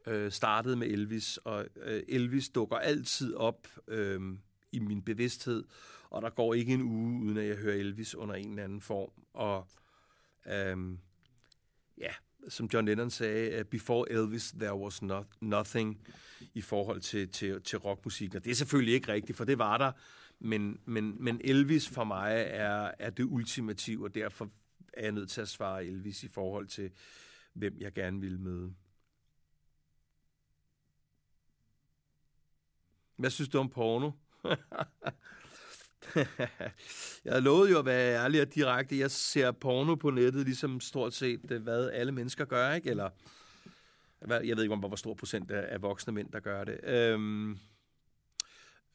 [0.07, 4.22] øh, startede med Elvis, og øh, Elvis dukker altid op øh,
[4.72, 5.63] i min bevidsthed,
[6.09, 8.82] og der går ikke en uge, uden at jeg hører Elvis under en eller anden
[8.82, 9.11] form.
[9.34, 9.67] Og
[10.48, 10.98] øh,
[11.98, 12.12] ja,
[12.50, 16.08] som John Lennon sagde, øh, before Elvis, there was not, nothing
[16.54, 18.36] i forhold til, til, til rockmusik.
[18.36, 19.92] Og det er selvfølgelig ikke rigtigt, for det var der,
[20.40, 24.50] men, men, men Elvis for mig er, er det ultimative, og derfor
[24.94, 26.92] er jeg nødt til at svare Elvis i forhold til,
[27.54, 28.74] hvem jeg gerne vil møde.
[33.16, 34.12] Hvad synes du om porno?
[37.26, 38.99] jeg lovede jo at være ærlig og direkte.
[38.99, 42.89] Jeg ser porno på nettet, ligesom stort set, øh, hvad alle mennesker gør, ikke?
[42.89, 43.10] Eller,
[44.30, 46.80] jeg ved ikke, om hvor stor procent af voksne mænd, der gør det.
[46.84, 47.57] Øhm,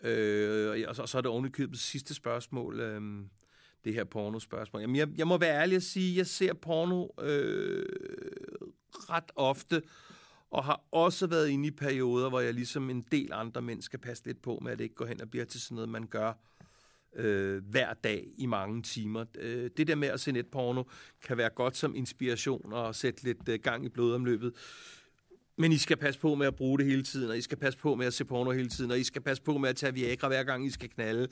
[0.02, 3.30] øh, og så, så er det ovenikøbet sidste spørgsmål, øhm,
[3.84, 4.80] det her porno-spørgsmål.
[4.80, 7.86] Jamen, jeg, jeg må være ærlig at sige, jeg ser porno øh,
[8.92, 9.82] ret ofte,
[10.50, 13.98] og har også været inde i perioder, hvor jeg ligesom en del andre mænd skal
[13.98, 16.06] passe lidt på med, at det ikke går hen og bliver til sådan noget, man
[16.06, 16.32] gør
[17.16, 19.24] øh, hver dag i mange timer.
[19.38, 20.82] Øh, det der med at se netporno
[21.26, 24.52] kan være godt som inspiration og sætte lidt øh, gang i blodomløbet.
[25.56, 27.78] Men I skal passe på med at bruge det hele tiden, og I skal passe
[27.78, 29.94] på med at se porno hele tiden, og I skal passe på med at tage
[29.94, 31.28] Viagra hver gang I skal knalde,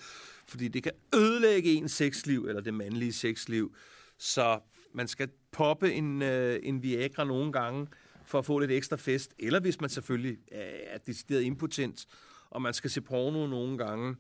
[0.47, 3.75] fordi det kan ødelægge ens sexliv, eller det mandlige sexliv.
[4.19, 4.61] Så
[4.95, 7.87] man skal poppe en, øh, en Viagra nogle gange,
[8.25, 12.07] for at få lidt ekstra fest, eller hvis man selvfølgelig er decideret impotent,
[12.51, 14.17] og man skal se porno nogle gange,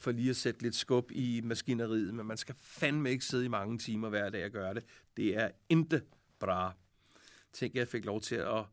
[0.00, 3.48] for lige at sætte lidt skub i maskineriet, men man skal fandme ikke sidde i
[3.48, 4.84] mange timer hver dag og gøre det.
[5.16, 6.00] Det er ikke
[6.38, 6.72] bra.
[7.52, 8.64] Tænk, jeg fik lov til at,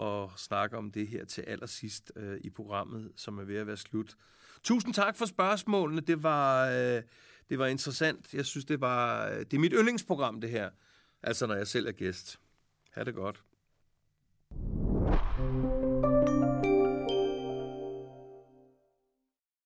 [0.00, 3.76] at snakke om det her til allersidst øh, i programmet, som er ved at være
[3.76, 4.16] slut.
[4.62, 6.00] Tusind tak for spørgsmålene.
[6.00, 7.02] Det var, øh,
[7.48, 8.34] det var interessant.
[8.34, 10.70] Jeg synes, det var øh, det er mit yndlingsprogram, det her.
[11.22, 12.40] Altså, når jeg selv er gæst.
[12.90, 13.42] Ha' det godt.